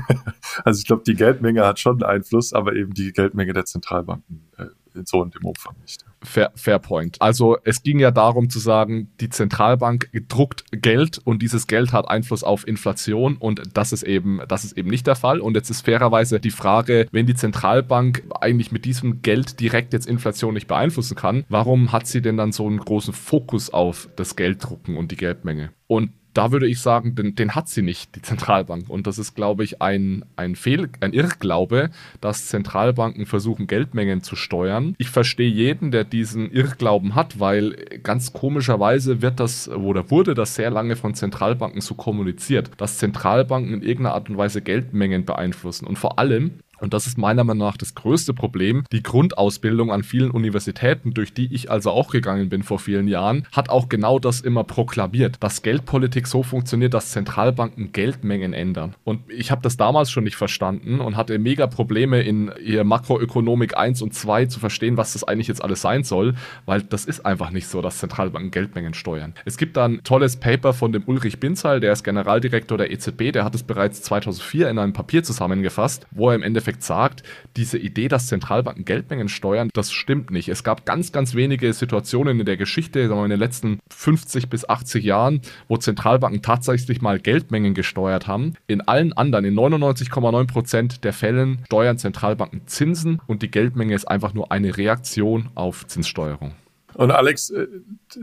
also 0.63 0.79
ich 0.79 0.87
glaube, 0.87 1.03
die 1.05 1.15
Geldmenge 1.15 1.65
hat 1.65 1.79
schon 1.79 2.01
Einfluss, 2.01 2.53
aber 2.53 2.73
eben 2.73 2.93
die 2.93 3.11
Geldmenge 3.11 3.53
der 3.53 3.65
Zentralbanken 3.65 4.47
äh, 4.57 4.65
so 5.03 5.23
in 5.23 5.31
dem 5.31 5.45
Umfang 5.45 5.75
nicht. 5.81 6.05
Fair, 6.23 6.51
fair 6.55 6.79
point. 6.79 7.21
Also 7.21 7.57
es 7.63 7.83
ging 7.83 7.99
ja 7.99 8.11
darum 8.11 8.49
zu 8.49 8.59
sagen, 8.59 9.09
die 9.19 9.29
Zentralbank 9.29 10.09
druckt 10.27 10.63
Geld 10.71 11.19
und 11.23 11.41
dieses 11.41 11.67
Geld 11.67 11.93
hat 11.93 12.09
Einfluss 12.09 12.43
auf 12.43 12.67
Inflation 12.67 13.37
und 13.37 13.61
das 13.73 13.93
ist 13.93 14.03
eben, 14.03 14.41
das 14.47 14.63
ist 14.63 14.77
eben 14.77 14.89
nicht 14.89 15.05
der 15.07 15.15
Fall. 15.15 15.39
Und 15.39 15.55
jetzt 15.55 15.69
ist 15.69 15.81
fairerweise 15.81 16.39
die 16.39 16.51
Frage, 16.51 17.07
wenn 17.11 17.27
die 17.27 17.35
Zentralbank 17.35 18.23
eigentlich 18.39 18.71
mit 18.71 18.85
diesem 18.85 19.21
Geld 19.21 19.59
direkt 19.59 19.93
jetzt 19.93 20.07
Inflation 20.07 20.53
nicht 20.53 20.67
beeinflussen 20.67 21.15
kann, 21.15 21.45
warum 21.49 21.91
hat 21.91 22.07
sie 22.07 22.21
denn 22.21 22.37
dann 22.37 22.51
so 22.51 22.65
einen 22.65 22.79
großen 22.79 23.13
Fokus 23.13 23.69
auf 23.69 24.09
das 24.15 24.35
Gelddrucken 24.35 24.97
und 24.97 25.11
die 25.11 25.17
Geldmenge? 25.17 25.71
Und 25.87 26.11
da 26.35 26.51
würde 26.51 26.67
ich 26.67 26.81
sagen, 26.81 27.15
den, 27.15 27.33
den, 27.33 27.55
hat 27.55 27.69
sie 27.69 27.81
nicht, 27.81 28.15
die 28.15 28.21
Zentralbank. 28.21 28.89
Und 28.89 29.07
das 29.07 29.17
ist, 29.17 29.35
glaube 29.35 29.63
ich, 29.63 29.81
ein, 29.81 30.25
ein 30.35 30.55
Fehl, 30.55 30.89
ein 30.99 31.13
Irrglaube, 31.13 31.89
dass 32.19 32.47
Zentralbanken 32.47 33.25
versuchen, 33.25 33.67
Geldmengen 33.67 34.21
zu 34.21 34.35
steuern. 34.35 34.95
Ich 34.97 35.09
verstehe 35.09 35.49
jeden, 35.49 35.91
der 35.91 36.03
diesen 36.03 36.51
Irrglauben 36.51 37.15
hat, 37.15 37.39
weil 37.39 37.71
ganz 38.03 38.33
komischerweise 38.33 39.21
wird 39.21 39.39
das 39.39 39.69
oder 39.69 40.11
wurde 40.11 40.33
das 40.33 40.55
sehr 40.55 40.69
lange 40.69 40.97
von 40.97 41.15
Zentralbanken 41.15 41.79
so 41.79 41.95
kommuniziert, 41.95 42.69
dass 42.77 42.97
Zentralbanken 42.97 43.73
in 43.73 43.81
irgendeiner 43.81 44.15
Art 44.15 44.29
und 44.29 44.37
Weise 44.37 44.61
Geldmengen 44.61 45.23
beeinflussen. 45.23 45.87
Und 45.87 45.97
vor 45.97 46.19
allem 46.19 46.59
und 46.79 46.93
das 46.93 47.07
ist 47.07 47.17
meiner 47.17 47.43
Meinung 47.43 47.67
nach 47.67 47.77
das 47.77 47.95
größte 47.95 48.33
Problem. 48.33 48.83
Die 48.91 49.03
Grundausbildung 49.03 49.91
an 49.91 50.03
vielen 50.03 50.31
Universitäten, 50.31 51.13
durch 51.13 51.33
die 51.33 51.53
ich 51.53 51.71
also 51.71 51.91
auch 51.91 52.11
gegangen 52.11 52.49
bin 52.49 52.63
vor 52.63 52.79
vielen 52.79 53.07
Jahren, 53.07 53.47
hat 53.51 53.69
auch 53.69 53.89
genau 53.89 54.19
das 54.19 54.41
immer 54.41 54.63
proklamiert, 54.63 55.37
dass 55.39 55.61
Geldpolitik 55.61 56.27
so 56.27 56.43
funktioniert, 56.43 56.93
dass 56.93 57.11
Zentralbanken 57.11 57.91
Geldmengen 57.91 58.53
ändern. 58.53 58.95
Und 59.03 59.21
ich 59.29 59.51
habe 59.51 59.61
das 59.61 59.77
damals 59.77 60.11
schon 60.11 60.23
nicht 60.23 60.35
verstanden 60.35 60.99
und 60.99 61.15
hatte 61.15 61.37
mega 61.39 61.67
Probleme 61.67 62.21
in 62.21 62.51
ihr 62.63 62.83
Makroökonomik 62.83 63.77
1 63.77 64.01
und 64.01 64.13
2 64.13 64.47
zu 64.47 64.59
verstehen, 64.59 64.97
was 64.97 65.13
das 65.13 65.23
eigentlich 65.23 65.47
jetzt 65.47 65.63
alles 65.63 65.81
sein 65.81 66.03
soll, 66.03 66.35
weil 66.65 66.81
das 66.81 67.05
ist 67.05 67.25
einfach 67.25 67.51
nicht 67.51 67.67
so, 67.67 67.81
dass 67.81 67.99
Zentralbanken 67.99 68.51
Geldmengen 68.51 68.93
steuern. 68.93 69.33
Es 69.45 69.57
gibt 69.57 69.77
da 69.77 69.85
ein 69.85 70.01
tolles 70.03 70.37
Paper 70.37 70.73
von 70.73 70.91
dem 70.91 71.03
Ulrich 71.05 71.39
Binzal, 71.39 71.79
der 71.79 71.93
ist 71.93 72.03
Generaldirektor 72.03 72.77
der 72.77 72.91
EZB, 72.91 73.31
der 73.31 73.45
hat 73.45 73.55
es 73.55 73.63
bereits 73.63 74.01
2004 74.03 74.69
in 74.69 74.79
einem 74.79 74.93
Papier 74.93 75.23
zusammengefasst, 75.23 76.07
wo 76.11 76.29
er 76.29 76.35
im 76.35 76.43
Endeffekt 76.43 76.64
Endeffekt 76.65 76.83
sagt, 76.83 77.23
diese 77.57 77.77
Idee, 77.77 78.07
dass 78.07 78.27
Zentralbanken 78.27 78.85
Geldmengen 78.85 79.29
steuern, 79.29 79.69
das 79.73 79.91
stimmt 79.91 80.31
nicht. 80.31 80.49
Es 80.49 80.63
gab 80.63 80.85
ganz, 80.85 81.11
ganz 81.11 81.35
wenige 81.35 81.71
Situationen 81.73 82.39
in 82.39 82.45
der 82.45 82.57
Geschichte, 82.57 83.07
sagen 83.07 83.19
wir 83.19 83.25
in 83.25 83.29
den 83.29 83.39
letzten 83.39 83.79
50 83.91 84.49
bis 84.49 84.67
80 84.67 85.03
Jahren, 85.03 85.41
wo 85.67 85.77
Zentralbanken 85.77 86.41
tatsächlich 86.41 87.01
mal 87.01 87.19
Geldmengen 87.19 87.75
gesteuert 87.75 88.25
haben. 88.25 88.53
In 88.65 88.81
allen 88.81 89.13
anderen, 89.13 89.45
in 89.45 89.53
99,9 89.53 90.47
Prozent 90.47 91.03
der 91.03 91.13
Fällen 91.13 91.59
steuern 91.67 91.99
Zentralbanken 91.99 92.65
Zinsen 92.65 93.21
und 93.27 93.43
die 93.43 93.51
Geldmenge 93.51 93.93
ist 93.93 94.05
einfach 94.05 94.33
nur 94.33 94.51
eine 94.51 94.75
Reaktion 94.75 95.49
auf 95.53 95.85
Zinssteuerung. 95.85 96.53
Und 96.95 97.11
Alex, 97.11 97.49
äh, 97.49 97.67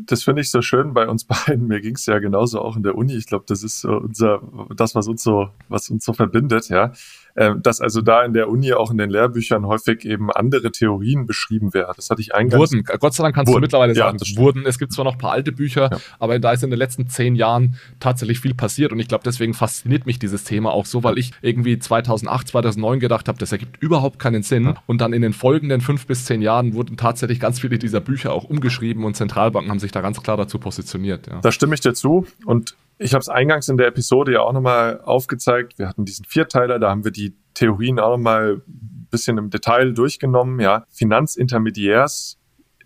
das 0.06 0.24
finde 0.24 0.40
ich 0.40 0.50
so 0.50 0.62
schön 0.62 0.94
bei 0.94 1.06
uns 1.06 1.24
beiden. 1.46 1.68
Mir 1.68 1.80
ging 1.80 1.94
es 1.94 2.06
ja 2.06 2.18
genauso 2.18 2.60
auch 2.60 2.76
in 2.76 2.82
der 2.82 2.96
Uni. 2.96 3.14
Ich 3.14 3.26
glaube, 3.26 3.44
das 3.46 3.62
ist 3.62 3.84
unser, 3.84 4.42
das, 4.74 4.94
was 4.94 5.06
uns 5.08 5.22
so, 5.22 5.50
was 5.68 5.90
uns 5.90 6.04
so 6.04 6.12
verbindet, 6.12 6.68
ja. 6.70 6.92
Ähm, 7.34 7.62
dass 7.62 7.80
also 7.80 8.02
da 8.02 8.24
in 8.24 8.34
der 8.34 8.48
Uni 8.48 8.74
auch 8.74 8.90
in 8.90 8.98
den 8.98 9.08
Lehrbüchern 9.08 9.66
häufig 9.66 10.04
eben 10.04 10.30
andere 10.30 10.70
Theorien 10.70 11.26
beschrieben 11.26 11.72
werden. 11.72 11.94
Das 11.96 12.10
hatte 12.10 12.20
ich 12.20 12.34
eingangs. 12.34 12.72
Wurden, 12.72 12.84
Gott 12.84 13.14
sei 13.14 13.22
Dank 13.22 13.34
kannst 13.34 13.48
wurden. 13.48 13.62
du 13.62 13.64
mittlerweile 13.64 13.94
sagen, 13.94 14.18
ja, 14.20 14.36
wurden. 14.36 14.66
Es 14.66 14.78
gibt 14.78 14.92
zwar 14.92 15.06
noch 15.06 15.14
ein 15.14 15.18
paar 15.18 15.32
alte 15.32 15.50
Bücher, 15.50 15.88
ja. 15.90 15.98
aber 16.18 16.38
da 16.38 16.52
ist 16.52 16.62
in 16.62 16.68
den 16.68 16.78
letzten 16.78 17.08
zehn 17.08 17.34
Jahren 17.34 17.76
tatsächlich 18.00 18.40
viel 18.40 18.52
passiert 18.54 18.92
und 18.92 18.98
ich 18.98 19.08
glaube, 19.08 19.24
deswegen 19.24 19.54
fasziniert 19.54 20.04
mich 20.04 20.18
dieses 20.18 20.44
Thema 20.44 20.72
auch 20.72 20.84
so, 20.84 21.02
weil 21.04 21.16
ich 21.16 21.32
irgendwie 21.40 21.78
2008, 21.78 22.48
2009 22.48 23.00
gedacht 23.00 23.28
habe, 23.28 23.38
das 23.38 23.50
ergibt 23.50 23.82
überhaupt 23.82 24.18
keinen 24.18 24.42
Sinn 24.42 24.64
ja. 24.64 24.74
und 24.86 25.00
dann 25.00 25.14
in 25.14 25.22
den 25.22 25.32
folgenden 25.32 25.80
fünf 25.80 26.06
bis 26.06 26.26
zehn 26.26 26.42
Jahren 26.42 26.74
wurden 26.74 26.98
tatsächlich 26.98 27.40
ganz 27.40 27.60
viele 27.60 27.78
dieser 27.78 28.00
Bücher 28.00 28.32
auch 28.32 28.44
umgeschrieben 28.44 29.04
und 29.04 29.16
Zentralbanken 29.16 29.70
haben 29.70 29.78
sich 29.78 29.92
da 29.92 30.02
ganz 30.02 30.22
klar 30.22 30.36
dazu 30.36 30.58
positioniert. 30.58 31.28
Da 31.42 31.50
stimme 31.50 31.74
ich 31.74 31.80
dir 31.80 31.94
zu 31.94 32.26
und 32.44 32.76
ich 32.98 33.14
habe 33.14 33.20
es 33.20 33.28
eingangs 33.28 33.68
in 33.68 33.76
der 33.76 33.88
Episode 33.88 34.32
ja 34.32 34.40
auch 34.40 34.52
nochmal 34.52 35.00
aufgezeigt. 35.00 35.78
Wir 35.78 35.88
hatten 35.88 36.04
diesen 36.04 36.24
Vierteiler, 36.24 36.78
da 36.78 36.90
haben 36.90 37.04
wir 37.04 37.10
die 37.10 37.34
Theorien 37.54 37.98
auch 37.98 38.16
nochmal 38.16 38.62
ein 38.66 39.08
bisschen 39.10 39.38
im 39.38 39.50
Detail 39.50 39.92
durchgenommen. 39.92 40.60
Ja, 40.60 40.86
Finanzintermediärs 40.90 42.38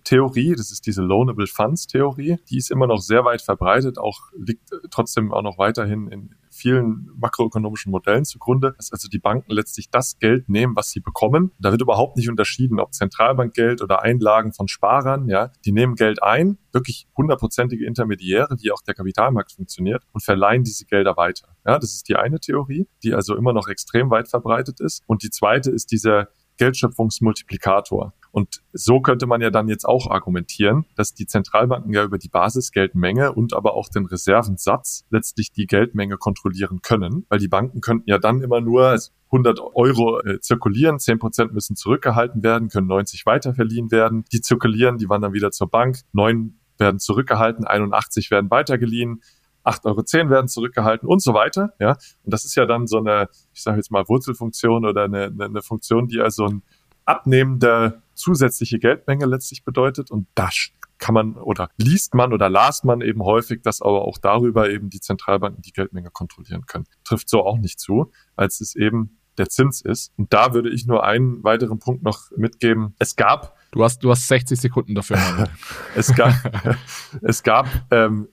Theorie, 0.04 0.54
das 0.56 0.70
ist 0.70 0.86
diese 0.86 1.02
Loanable 1.02 1.48
Funds 1.48 1.88
Theorie, 1.88 2.38
die 2.48 2.58
ist 2.58 2.70
immer 2.70 2.86
noch 2.86 3.00
sehr 3.00 3.24
weit 3.24 3.42
verbreitet, 3.42 3.98
auch 3.98 4.20
liegt 4.38 4.70
trotzdem 4.90 5.32
auch 5.32 5.42
noch 5.42 5.58
weiterhin 5.58 6.06
in 6.08 6.34
vielen 6.66 7.08
makroökonomischen 7.16 7.92
Modellen 7.92 8.24
zugrunde, 8.24 8.74
dass 8.76 8.90
also 8.90 9.08
die 9.08 9.20
Banken 9.20 9.52
letztlich 9.52 9.88
das 9.88 10.18
Geld 10.18 10.48
nehmen, 10.48 10.74
was 10.74 10.90
sie 10.90 10.98
bekommen. 10.98 11.52
Da 11.60 11.70
wird 11.70 11.80
überhaupt 11.80 12.16
nicht 12.16 12.28
unterschieden, 12.28 12.80
ob 12.80 12.92
Zentralbankgeld 12.92 13.82
oder 13.82 14.02
Einlagen 14.02 14.52
von 14.52 14.66
Sparern, 14.66 15.28
ja, 15.28 15.52
die 15.64 15.70
nehmen 15.70 15.94
Geld 15.94 16.24
ein, 16.24 16.58
wirklich 16.72 17.06
hundertprozentige 17.16 17.86
Intermediäre, 17.86 18.56
wie 18.60 18.72
auch 18.72 18.82
der 18.82 18.94
Kapitalmarkt 18.94 19.52
funktioniert 19.52 20.02
und 20.12 20.24
verleihen 20.24 20.64
diese 20.64 20.86
Gelder 20.86 21.16
weiter. 21.16 21.56
Ja, 21.64 21.78
das 21.78 21.94
ist 21.94 22.08
die 22.08 22.16
eine 22.16 22.40
Theorie, 22.40 22.88
die 23.04 23.14
also 23.14 23.36
immer 23.36 23.52
noch 23.52 23.68
extrem 23.68 24.10
weit 24.10 24.28
verbreitet 24.28 24.80
ist. 24.80 25.04
Und 25.06 25.22
die 25.22 25.30
zweite 25.30 25.70
ist 25.70 25.92
dieser 25.92 26.28
Geldschöpfungsmultiplikator. 26.56 28.12
Und 28.32 28.62
so 28.74 29.00
könnte 29.00 29.26
man 29.26 29.40
ja 29.40 29.48
dann 29.48 29.66
jetzt 29.66 29.86
auch 29.86 30.10
argumentieren, 30.10 30.84
dass 30.94 31.14
die 31.14 31.26
Zentralbanken 31.26 31.92
ja 31.94 32.04
über 32.04 32.18
die 32.18 32.28
Basisgeldmenge 32.28 33.32
und 33.32 33.54
aber 33.54 33.74
auch 33.74 33.88
den 33.88 34.04
Reservensatz 34.04 35.06
letztlich 35.08 35.52
die 35.52 35.66
Geldmenge 35.66 36.18
kontrollieren 36.18 36.82
können, 36.82 37.24
weil 37.30 37.38
die 37.38 37.48
Banken 37.48 37.80
könnten 37.80 38.10
ja 38.10 38.18
dann 38.18 38.42
immer 38.42 38.60
nur 38.60 38.98
100 39.32 39.60
Euro 39.74 40.20
äh, 40.20 40.38
zirkulieren, 40.40 40.98
10 40.98 41.18
Prozent 41.18 41.54
müssen 41.54 41.76
zurückgehalten 41.76 42.42
werden, 42.42 42.68
können 42.68 42.86
90 42.88 43.24
weiterverliehen 43.24 43.90
werden. 43.90 44.24
Die 44.32 44.42
zirkulieren, 44.42 44.98
die 44.98 45.08
wandern 45.08 45.32
wieder 45.32 45.50
zur 45.50 45.70
Bank, 45.70 46.00
9 46.12 46.58
werden 46.78 47.00
zurückgehalten, 47.00 47.64
81 47.64 48.30
werden 48.30 48.50
weitergeliehen, 48.50 49.22
8,10 49.66 49.84
Euro 50.20 50.30
werden 50.30 50.48
zurückgehalten 50.48 51.08
und 51.08 51.22
so 51.22 51.34
weiter. 51.34 51.74
Ja, 51.80 51.92
und 52.22 52.32
das 52.32 52.44
ist 52.44 52.54
ja 52.54 52.66
dann 52.66 52.86
so 52.86 52.98
eine, 52.98 53.28
ich 53.52 53.62
sage 53.62 53.78
jetzt 53.78 53.90
mal 53.90 54.08
Wurzelfunktion 54.08 54.84
oder 54.84 55.04
eine, 55.04 55.24
eine, 55.24 55.44
eine 55.44 55.62
Funktion, 55.62 56.08
die 56.08 56.20
also 56.20 56.46
ein 56.46 56.62
abnehmende 57.04 58.02
zusätzliche 58.14 58.78
Geldmenge 58.78 59.26
letztlich 59.26 59.64
bedeutet. 59.64 60.10
Und 60.10 60.26
das 60.34 60.70
kann 60.98 61.14
man 61.14 61.34
oder 61.34 61.68
liest 61.76 62.14
man 62.14 62.32
oder 62.32 62.48
las 62.48 62.84
man 62.84 63.00
eben 63.00 63.22
häufig, 63.22 63.62
dass 63.62 63.82
aber 63.82 64.02
auch 64.02 64.18
darüber 64.18 64.70
eben 64.70 64.90
die 64.90 65.00
Zentralbanken 65.00 65.62
die 65.62 65.72
Geldmenge 65.72 66.10
kontrollieren 66.10 66.66
können. 66.66 66.86
Trifft 67.04 67.28
so 67.28 67.44
auch 67.44 67.58
nicht 67.58 67.80
zu, 67.80 68.12
als 68.34 68.60
es 68.60 68.74
eben 68.74 69.18
der 69.36 69.48
Zins 69.48 69.82
ist. 69.82 70.12
Und 70.16 70.32
da 70.32 70.54
würde 70.54 70.70
ich 70.70 70.86
nur 70.86 71.04
einen 71.04 71.44
weiteren 71.44 71.78
Punkt 71.78 72.02
noch 72.02 72.30
mitgeben. 72.36 72.94
Es 72.98 73.16
gab. 73.16 73.56
Du 73.72 73.84
hast, 73.84 74.02
du 74.02 74.10
hast 74.10 74.26
60 74.28 74.58
Sekunden 74.58 74.94
dafür. 74.94 75.18
es 75.94 76.14
gab, 76.14 76.32
es 77.22 77.42
gab 77.42 77.68
ähm, 77.90 78.28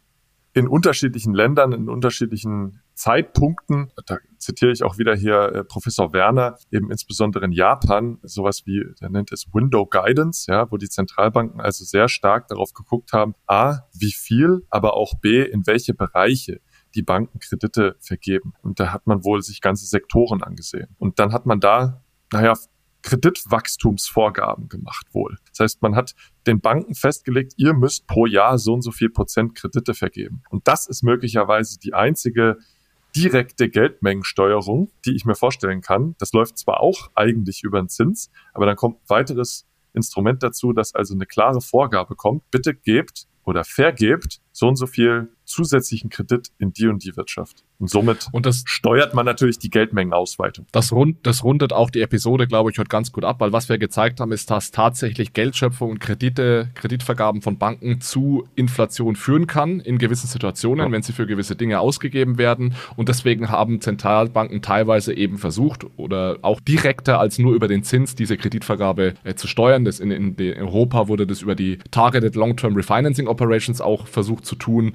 in 0.53 0.67
unterschiedlichen 0.67 1.33
Ländern, 1.33 1.71
in 1.71 1.89
unterschiedlichen 1.89 2.81
Zeitpunkten, 2.93 3.91
da 4.05 4.17
zitiere 4.37 4.71
ich 4.71 4.83
auch 4.83 4.99
wieder 4.99 5.15
hier 5.15 5.51
äh, 5.51 5.63
Professor 5.63 6.13
Werner, 6.13 6.57
eben 6.71 6.91
insbesondere 6.91 7.45
in 7.45 7.51
Japan, 7.51 8.19
sowas 8.21 8.63
wie, 8.65 8.83
der 9.01 9.09
nennt 9.09 9.31
es 9.31 9.47
Window 9.51 9.85
Guidance, 9.85 10.51
ja, 10.51 10.71
wo 10.71 10.77
die 10.77 10.89
Zentralbanken 10.89 11.59
also 11.59 11.83
sehr 11.85 12.07
stark 12.07 12.47
darauf 12.49 12.73
geguckt 12.73 13.13
haben, 13.13 13.33
a, 13.47 13.79
wie 13.97 14.11
viel, 14.11 14.61
aber 14.69 14.93
auch 14.95 15.19
b, 15.19 15.41
in 15.41 15.65
welche 15.65 15.95
Bereiche 15.95 16.61
die 16.93 17.01
Banken 17.01 17.39
Kredite 17.39 17.95
vergeben. 17.99 18.53
Und 18.61 18.79
da 18.79 18.93
hat 18.93 19.07
man 19.07 19.23
wohl 19.23 19.41
sich 19.41 19.61
ganze 19.61 19.87
Sektoren 19.87 20.43
angesehen. 20.43 20.95
Und 20.99 21.17
dann 21.17 21.33
hat 21.33 21.47
man 21.47 21.59
da, 21.59 22.03
naja, 22.31 22.53
Kreditwachstumsvorgaben 23.03 24.69
gemacht 24.69 25.07
wohl. 25.13 25.37
Das 25.49 25.59
heißt, 25.59 25.81
man 25.81 25.95
hat 25.95 26.15
den 26.47 26.59
Banken 26.59 26.95
festgelegt, 26.95 27.53
ihr 27.57 27.73
müsst 27.73 28.07
pro 28.07 28.25
Jahr 28.25 28.57
so 28.57 28.73
und 28.73 28.81
so 28.81 28.91
viel 28.91 29.09
Prozent 29.09 29.55
Kredite 29.55 29.93
vergeben. 29.93 30.41
Und 30.49 30.67
das 30.67 30.87
ist 30.87 31.03
möglicherweise 31.03 31.79
die 31.79 31.93
einzige 31.93 32.57
direkte 33.15 33.69
Geldmengensteuerung, 33.69 34.91
die 35.05 35.15
ich 35.15 35.25
mir 35.25 35.35
vorstellen 35.35 35.81
kann. 35.81 36.15
Das 36.17 36.33
läuft 36.33 36.57
zwar 36.57 36.81
auch 36.81 37.11
eigentlich 37.13 37.63
über 37.63 37.79
den 37.79 37.89
Zins, 37.89 38.31
aber 38.53 38.65
dann 38.65 38.75
kommt 38.75 38.97
ein 38.97 39.09
weiteres 39.09 39.67
Instrument 39.93 40.41
dazu, 40.41 40.73
dass 40.73 40.95
also 40.95 41.13
eine 41.13 41.27
klare 41.27 41.61
Vorgabe 41.61 42.15
kommt. 42.15 42.49
Bitte 42.49 42.73
gebt 42.73 43.27
oder 43.45 43.63
vergebt 43.63 44.39
so 44.51 44.67
und 44.67 44.77
so 44.77 44.87
viel 44.87 45.29
zusätzlichen 45.53 46.09
Kredit 46.09 46.51
in 46.57 46.73
die 46.73 46.87
und 46.87 47.03
die 47.03 47.15
Wirtschaft. 47.15 47.63
Und 47.79 47.89
somit 47.89 48.27
und 48.31 48.45
das, 48.45 48.63
steuert 48.65 49.13
man 49.13 49.25
natürlich 49.25 49.59
die 49.59 49.69
Geldmengenausweitung. 49.69 50.65
Das, 50.71 50.91
rund, 50.91 51.17
das 51.23 51.43
rundet 51.43 51.73
auch 51.73 51.89
die 51.89 52.01
Episode, 52.01 52.47
glaube 52.47 52.71
ich, 52.71 52.77
heute 52.77 52.87
ganz 52.87 53.11
gut 53.11 53.25
ab, 53.25 53.39
weil 53.39 53.51
was 53.51 53.67
wir 53.69 53.77
gezeigt 53.77 54.19
haben, 54.19 54.31
ist, 54.31 54.49
dass 54.49 54.71
tatsächlich 54.71 55.33
Geldschöpfung 55.33 55.91
und 55.91 55.99
Kredite, 55.99 56.69
Kreditvergaben 56.75 57.41
von 57.41 57.57
Banken 57.57 57.99
zu 58.01 58.47
Inflation 58.55 59.15
führen 59.15 59.47
kann 59.47 59.79
in 59.79 59.97
gewissen 59.97 60.27
Situationen, 60.27 60.85
ja. 60.85 60.91
wenn 60.91 61.01
sie 61.01 61.13
für 61.13 61.27
gewisse 61.27 61.55
Dinge 61.55 61.79
ausgegeben 61.79 62.37
werden. 62.37 62.73
Und 62.95 63.09
deswegen 63.09 63.49
haben 63.49 63.81
Zentralbanken 63.81 64.61
teilweise 64.61 65.13
eben 65.13 65.37
versucht 65.37 65.85
oder 65.97 66.37
auch 66.41 66.61
direkter 66.61 67.19
als 67.19 67.37
nur 67.37 67.53
über 67.53 67.67
den 67.67 67.83
Zins 67.83 68.15
diese 68.15 68.37
Kreditvergabe 68.37 69.13
äh, 69.23 69.35
zu 69.35 69.47
steuern. 69.47 69.85
Das 69.85 69.99
in, 69.99 70.11
in, 70.11 70.35
in, 70.35 70.61
Europa 70.61 71.07
wurde 71.07 71.27
das 71.27 71.41
über 71.41 71.55
die 71.55 71.79
Targeted 71.91 72.35
Long-Term 72.35 72.75
Refinancing 72.75 73.27
Operations 73.27 73.81
auch 73.81 74.07
versucht 74.07 74.45
zu 74.45 74.55
tun. 74.55 74.93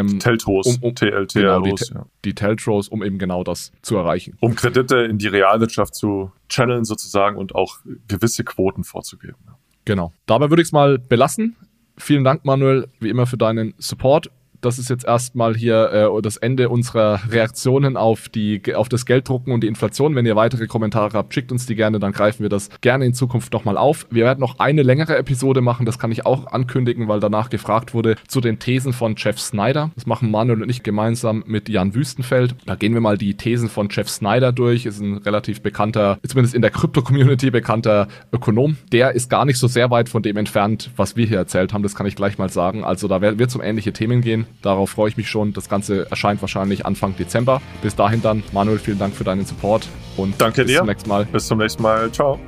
Ähm, 0.00 0.18
Teltros, 0.18 0.66
um, 0.66 0.82
um, 0.82 0.94
TLTROs, 0.94 1.32
genau, 1.32 1.60
die, 1.62 1.74
ja. 1.94 2.06
die 2.24 2.34
Teltros, 2.34 2.88
um 2.88 3.02
eben 3.02 3.18
genau 3.18 3.44
das 3.44 3.72
zu 3.82 3.96
erreichen. 3.96 4.36
Um 4.40 4.54
Kredite 4.54 4.98
in 4.98 5.18
die 5.18 5.28
Realwirtschaft 5.28 5.94
zu 5.94 6.32
channeln 6.48 6.84
sozusagen 6.84 7.36
und 7.36 7.54
auch 7.54 7.78
gewisse 8.08 8.44
Quoten 8.44 8.84
vorzugeben. 8.84 9.36
Genau. 9.84 10.12
Dabei 10.26 10.50
würde 10.50 10.62
ich 10.62 10.68
es 10.68 10.72
mal 10.72 10.98
belassen. 10.98 11.56
Vielen 11.96 12.24
Dank, 12.24 12.44
Manuel, 12.44 12.88
wie 13.00 13.08
immer 13.08 13.26
für 13.26 13.36
deinen 13.36 13.74
Support 13.78 14.30
das 14.60 14.78
ist 14.78 14.90
jetzt 14.90 15.04
erstmal 15.04 15.54
hier 15.54 16.12
äh, 16.16 16.22
das 16.22 16.36
Ende 16.36 16.68
unserer 16.68 17.20
Reaktionen 17.30 17.96
auf, 17.96 18.28
die, 18.28 18.62
auf 18.74 18.88
das 18.88 19.06
Gelddrucken 19.06 19.52
und 19.52 19.62
die 19.62 19.68
Inflation. 19.68 20.14
Wenn 20.14 20.26
ihr 20.26 20.36
weitere 20.36 20.66
Kommentare 20.66 21.16
habt, 21.16 21.34
schickt 21.34 21.52
uns 21.52 21.66
die 21.66 21.74
gerne, 21.74 21.98
dann 21.98 22.12
greifen 22.12 22.42
wir 22.42 22.48
das 22.48 22.68
gerne 22.80 23.04
in 23.04 23.14
Zukunft 23.14 23.52
nochmal 23.52 23.76
auf. 23.76 24.06
Wir 24.10 24.24
werden 24.24 24.40
noch 24.40 24.58
eine 24.58 24.82
längere 24.82 25.16
Episode 25.16 25.60
machen, 25.60 25.86
das 25.86 25.98
kann 25.98 26.12
ich 26.12 26.26
auch 26.26 26.46
ankündigen, 26.46 27.08
weil 27.08 27.20
danach 27.20 27.50
gefragt 27.50 27.94
wurde 27.94 28.16
zu 28.28 28.40
den 28.40 28.58
Thesen 28.58 28.92
von 28.92 29.14
Jeff 29.16 29.38
Snyder. 29.38 29.90
Das 29.94 30.06
machen 30.06 30.30
Manuel 30.30 30.62
und 30.62 30.70
ich 30.70 30.82
gemeinsam 30.82 31.44
mit 31.46 31.68
Jan 31.68 31.94
Wüstenfeld. 31.94 32.54
Da 32.66 32.74
gehen 32.74 32.94
wir 32.94 33.00
mal 33.00 33.18
die 33.18 33.34
Thesen 33.34 33.68
von 33.68 33.88
Jeff 33.90 34.08
Snyder 34.08 34.52
durch. 34.52 34.86
Ist 34.86 35.00
ein 35.00 35.18
relativ 35.18 35.62
bekannter, 35.62 36.18
zumindest 36.26 36.54
in 36.54 36.62
der 36.62 36.70
Krypto-Community 36.70 37.50
bekannter 37.50 38.08
Ökonom. 38.32 38.76
Der 38.92 39.12
ist 39.12 39.30
gar 39.30 39.44
nicht 39.44 39.58
so 39.58 39.66
sehr 39.66 39.90
weit 39.90 40.08
von 40.08 40.22
dem 40.22 40.36
entfernt, 40.36 40.90
was 40.96 41.16
wir 41.16 41.26
hier 41.26 41.38
erzählt 41.38 41.72
haben. 41.72 41.82
Das 41.82 41.94
kann 41.94 42.06
ich 42.06 42.16
gleich 42.16 42.38
mal 42.38 42.50
sagen. 42.50 42.84
Also 42.84 43.08
da 43.08 43.20
wird 43.20 43.40
es 43.40 43.54
um 43.54 43.62
ähnliche 43.62 43.92
Themen 43.92 44.20
gehen. 44.20 44.46
Darauf 44.62 44.90
freue 44.90 45.08
ich 45.08 45.16
mich 45.16 45.28
schon. 45.28 45.52
Das 45.52 45.68
Ganze 45.68 46.08
erscheint 46.10 46.40
wahrscheinlich 46.42 46.86
Anfang 46.86 47.16
Dezember. 47.16 47.60
Bis 47.82 47.96
dahin 47.96 48.22
dann, 48.22 48.42
Manuel, 48.52 48.78
vielen 48.78 48.98
Dank 48.98 49.14
für 49.14 49.24
deinen 49.24 49.46
Support 49.46 49.88
und 50.16 50.40
Danke 50.40 50.62
bis 50.62 50.72
dir. 50.72 50.78
zum 50.78 50.86
nächsten 50.86 51.08
Mal. 51.08 51.24
Bis 51.26 51.46
zum 51.46 51.58
nächsten 51.58 51.82
Mal. 51.82 52.10
Ciao. 52.12 52.38